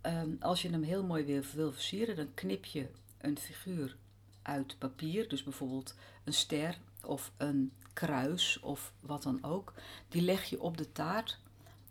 Ehm, 0.00 0.30
als 0.40 0.62
je 0.62 0.70
hem 0.70 0.82
heel 0.82 1.04
mooi 1.04 1.24
weer 1.24 1.46
wil 1.54 1.72
versieren, 1.72 2.16
dan 2.16 2.34
knip 2.34 2.64
je 2.64 2.88
een 3.18 3.38
figuur 3.38 3.96
uit 4.42 4.78
papier. 4.78 5.28
Dus 5.28 5.42
bijvoorbeeld 5.42 5.94
een 6.24 6.34
ster 6.34 6.78
of 7.04 7.32
een 7.36 7.72
kruis 7.92 8.60
of 8.60 8.92
wat 9.00 9.22
dan 9.22 9.44
ook. 9.44 9.72
Die 10.08 10.22
leg 10.22 10.44
je 10.44 10.60
op 10.60 10.76
de 10.76 10.92
taart. 10.92 11.38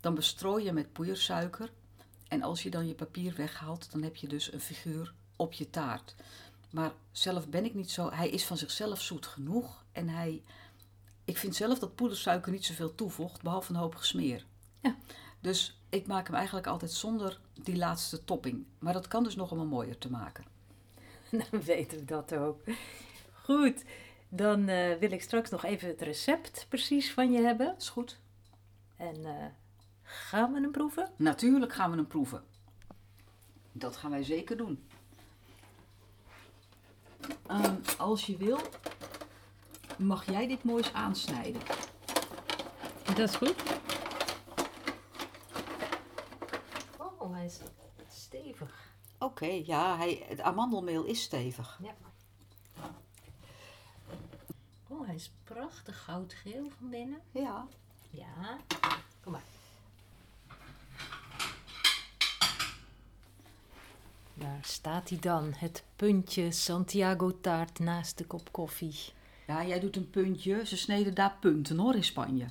Dan 0.00 0.14
bestrooi 0.14 0.64
je 0.64 0.72
met 0.72 0.92
poeiersuiker. 0.92 1.70
En 2.28 2.42
als 2.42 2.62
je 2.62 2.70
dan 2.70 2.86
je 2.86 2.94
papier 2.94 3.34
weghaalt, 3.34 3.92
dan 3.92 4.02
heb 4.02 4.16
je 4.16 4.28
dus 4.28 4.52
een 4.52 4.60
figuur 4.60 5.14
op 5.36 5.52
je 5.52 5.70
taart. 5.70 6.14
Maar 6.70 6.92
zelf 7.10 7.48
ben 7.48 7.64
ik 7.64 7.74
niet 7.74 7.90
zo. 7.90 8.10
Hij 8.10 8.28
is 8.28 8.44
van 8.44 8.56
zichzelf 8.56 9.00
zoet 9.00 9.26
genoeg. 9.26 9.84
En 9.92 10.08
hij. 10.08 10.42
Ik 11.24 11.38
vind 11.38 11.54
zelf 11.54 11.78
dat 11.78 11.94
poedersuiker 11.94 12.52
niet 12.52 12.64
zoveel 12.64 12.94
toevoegt, 12.94 13.42
behalve 13.42 13.72
een 13.72 13.78
hoop 13.78 13.94
gesmeer. 13.94 14.46
Ja. 14.80 14.96
Dus 15.40 15.80
ik 15.88 16.06
maak 16.06 16.26
hem 16.26 16.36
eigenlijk 16.36 16.66
altijd 16.66 16.92
zonder 16.92 17.40
die 17.62 17.76
laatste 17.76 18.24
topping. 18.24 18.64
Maar 18.78 18.92
dat 18.92 19.08
kan 19.08 19.24
dus 19.24 19.36
nog 19.36 19.50
hem 19.50 19.66
mooier 19.66 19.98
te 19.98 20.10
maken. 20.10 20.44
Dan 21.50 21.62
weten 21.62 21.98
we 21.98 22.04
dat 22.04 22.34
ook. 22.34 22.60
Goed, 23.32 23.84
dan 24.28 24.68
eh, 24.68 24.98
wil 24.98 25.12
ik 25.12 25.22
straks 25.22 25.50
nog 25.50 25.64
even 25.64 25.88
het 25.88 26.00
recept 26.00 26.66
precies 26.68 27.12
van 27.12 27.32
je 27.32 27.40
hebben. 27.42 27.74
Is 27.78 27.88
goed? 27.88 28.18
En 28.96 29.24
eh, 29.24 29.46
gaan 30.02 30.52
we 30.52 30.60
hem 30.60 30.70
proeven? 30.70 31.10
Natuurlijk 31.16 31.72
gaan 31.72 31.90
we 31.90 31.96
hem 31.96 32.06
proeven. 32.06 32.44
Dat 33.72 33.96
gaan 33.96 34.10
wij 34.10 34.22
zeker 34.22 34.56
doen. 34.56 34.86
Ehm, 37.46 37.76
als 37.98 38.26
je 38.26 38.36
wil, 38.36 38.58
mag 39.98 40.30
jij 40.30 40.46
dit 40.46 40.64
moois 40.64 40.92
aansnijden. 40.92 41.62
Dat 43.04 43.18
is 43.18 43.34
goed. 43.34 43.54
Oh, 46.96 47.34
hij 47.34 47.44
is 47.44 47.58
Oké, 49.22 49.46
ja, 49.46 49.96
hij, 49.96 50.24
het 50.28 50.40
amandelmeel 50.40 51.04
is 51.04 51.22
stevig. 51.22 51.78
Ja. 51.82 51.94
Oh, 54.88 55.06
hij 55.06 55.14
is 55.14 55.30
prachtig 55.44 56.04
goudgeel 56.04 56.70
van 56.78 56.90
binnen. 56.90 57.20
Ja. 57.30 57.66
Ja, 58.10 58.58
kom 59.22 59.32
maar. 59.32 59.42
Daar 64.34 64.58
staat 64.62 65.08
hij 65.08 65.18
dan, 65.18 65.52
het 65.56 65.84
puntje 65.96 66.52
Santiago 66.52 67.40
taart 67.40 67.78
naast 67.78 68.18
de 68.18 68.24
kop 68.24 68.52
koffie. 68.52 69.12
Ja, 69.46 69.64
jij 69.66 69.80
doet 69.80 69.96
een 69.96 70.10
puntje. 70.10 70.66
Ze 70.66 70.76
sneden 70.76 71.14
daar 71.14 71.36
punten 71.40 71.78
hoor 71.78 71.94
in 71.94 72.04
Spanje. 72.04 72.46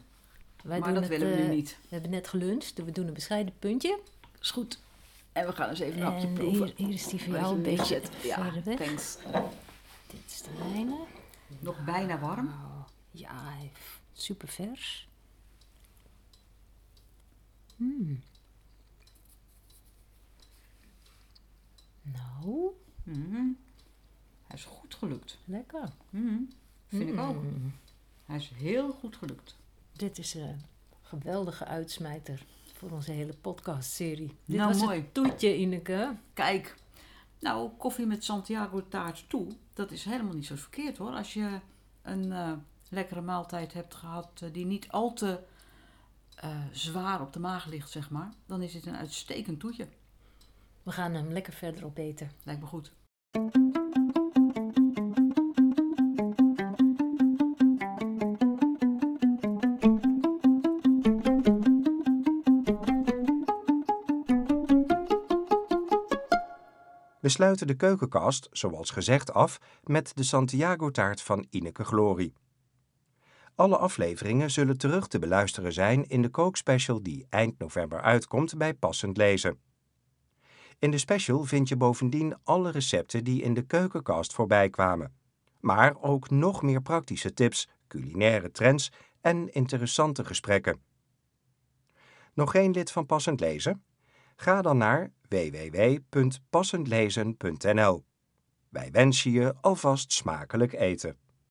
Wij 0.63 0.79
maar 0.79 0.93
dat 0.93 1.03
het, 1.03 1.12
willen 1.12 1.29
we 1.29 1.36
nu 1.36 1.43
eh, 1.43 1.49
niet. 1.49 1.77
We 1.81 1.88
hebben 1.89 2.12
net 2.12 2.27
geluncht, 2.27 2.75
dus 2.75 2.86
we 2.86 2.91
doen 2.91 3.07
een 3.07 3.13
bescheiden 3.13 3.53
puntje. 3.60 3.99
Is 4.39 4.51
goed. 4.51 4.79
En 5.31 5.45
we 5.45 5.51
gaan 5.53 5.69
eens 5.69 5.79
even 5.79 5.99
een 6.01 6.05
hapje 6.05 6.27
En 6.27 6.33
proeven. 6.33 6.65
hier, 6.65 6.73
hier 6.75 6.93
is 6.93 7.07
die 7.07 7.21
voor 7.23 7.33
jou 7.33 7.55
een 7.55 7.61
beetje 7.61 7.95
het? 7.95 8.11
Ja, 8.23 8.35
verder 8.43 8.63
weg. 8.63 8.77
thanks. 8.79 9.17
Dit 10.07 10.25
is 10.25 10.41
de 10.41 10.49
mijne. 10.59 11.05
Nog 11.59 11.83
bijna 11.83 12.19
warm. 12.19 12.47
Oh, 12.47 12.85
ja, 13.11 13.43
hij 13.43 13.71
is 14.13 14.23
super 14.23 14.47
vers. 14.47 15.09
Hmm. 17.75 18.21
Nou, 22.01 22.71
Mhm. 23.03 23.47
Hij 24.47 24.55
is 24.59 24.63
goed 24.65 24.95
gelukt. 24.95 25.37
lekker. 25.45 25.89
Mhm. 26.09 26.37
Vind 26.87 27.09
ik 27.09 27.19
ook. 27.19 27.43
Mm. 27.43 27.73
Hij 28.25 28.35
is 28.37 28.49
heel 28.55 28.91
goed 28.91 29.15
gelukt. 29.15 29.55
Dit 29.93 30.17
is 30.17 30.33
een 30.33 30.61
geweldige 31.01 31.65
uitsmijter 31.65 32.45
voor 32.81 32.91
onze 32.91 33.11
hele 33.11 33.33
podcastserie. 33.33 34.35
Dit 34.45 34.57
Nou, 34.57 34.71
was 34.71 34.81
mooi. 34.81 34.99
het 34.99 35.13
toetje, 35.13 35.57
Ineke. 35.57 36.15
Kijk, 36.33 36.75
nou, 37.39 37.69
koffie 37.77 38.05
met 38.05 38.23
Santiago 38.23 38.87
taart 38.87 39.29
toe, 39.29 39.47
dat 39.73 39.91
is 39.91 40.05
helemaal 40.05 40.33
niet 40.33 40.45
zo 40.45 40.55
verkeerd 40.55 40.97
hoor. 40.97 41.11
Als 41.11 41.33
je 41.33 41.59
een 42.01 42.31
eh, 42.31 42.51
lekkere 42.89 43.21
maaltijd 43.21 43.73
hebt 43.73 43.95
gehad 43.95 44.41
eh, 44.43 44.53
die 44.53 44.65
niet 44.65 44.89
al 44.89 45.13
te 45.13 45.39
eh, 46.35 46.57
zwaar 46.71 47.21
op 47.21 47.33
de 47.33 47.39
maag 47.39 47.65
ligt, 47.65 47.89
zeg 47.89 48.09
maar, 48.09 48.29
dan 48.45 48.61
is 48.61 48.71
dit 48.71 48.85
een 48.85 48.95
uitstekend 48.97 49.59
toetje. 49.59 49.87
We 50.83 50.91
gaan 50.91 51.13
hem 51.13 51.31
lekker 51.31 51.53
verder 51.53 51.85
opeten. 51.85 52.31
Lijkt 52.43 52.61
me 52.61 52.67
goed. 52.67 52.91
Sluiten 67.31 67.67
de 67.67 67.75
keukenkast, 67.75 68.47
zoals 68.51 68.89
gezegd, 68.89 69.33
af 69.33 69.57
met 69.83 70.11
de 70.15 70.23
Santiago-taart 70.23 71.21
van 71.21 71.45
Ineke 71.49 71.83
Glory. 71.83 72.33
Alle 73.55 73.77
afleveringen 73.77 74.51
zullen 74.51 74.77
terug 74.77 75.07
te 75.07 75.19
beluisteren 75.19 75.73
zijn 75.73 76.07
in 76.07 76.21
de 76.21 76.29
kookspecial 76.29 77.03
die 77.03 77.25
eind 77.29 77.59
november 77.59 78.01
uitkomt 78.01 78.57
bij 78.57 78.73
Passend 78.73 79.17
Lezen. 79.17 79.59
In 80.79 80.91
de 80.91 80.97
special 80.97 81.43
vind 81.43 81.69
je 81.69 81.75
bovendien 81.75 82.35
alle 82.43 82.71
recepten 82.71 83.23
die 83.23 83.41
in 83.41 83.53
de 83.53 83.61
keukenkast 83.61 84.33
voorbij 84.33 84.69
kwamen. 84.69 85.13
Maar 85.59 85.95
ook 86.01 86.29
nog 86.29 86.61
meer 86.61 86.81
praktische 86.81 87.33
tips, 87.33 87.67
culinaire 87.87 88.51
trends 88.51 88.91
en 89.21 89.53
interessante 89.53 90.25
gesprekken. 90.25 90.81
Nog 92.33 92.51
geen 92.51 92.71
lid 92.71 92.91
van 92.91 93.05
Passend 93.05 93.39
Lezen? 93.39 93.83
Ga 94.35 94.61
dan 94.61 94.77
naar 94.77 95.11
www.passendlezen.nl. 95.31 98.05
Wij 98.69 98.91
wensen 98.91 99.31
je 99.31 99.53
alvast 99.61 100.11
smakelijk 100.11 100.73
eten. 100.73 101.17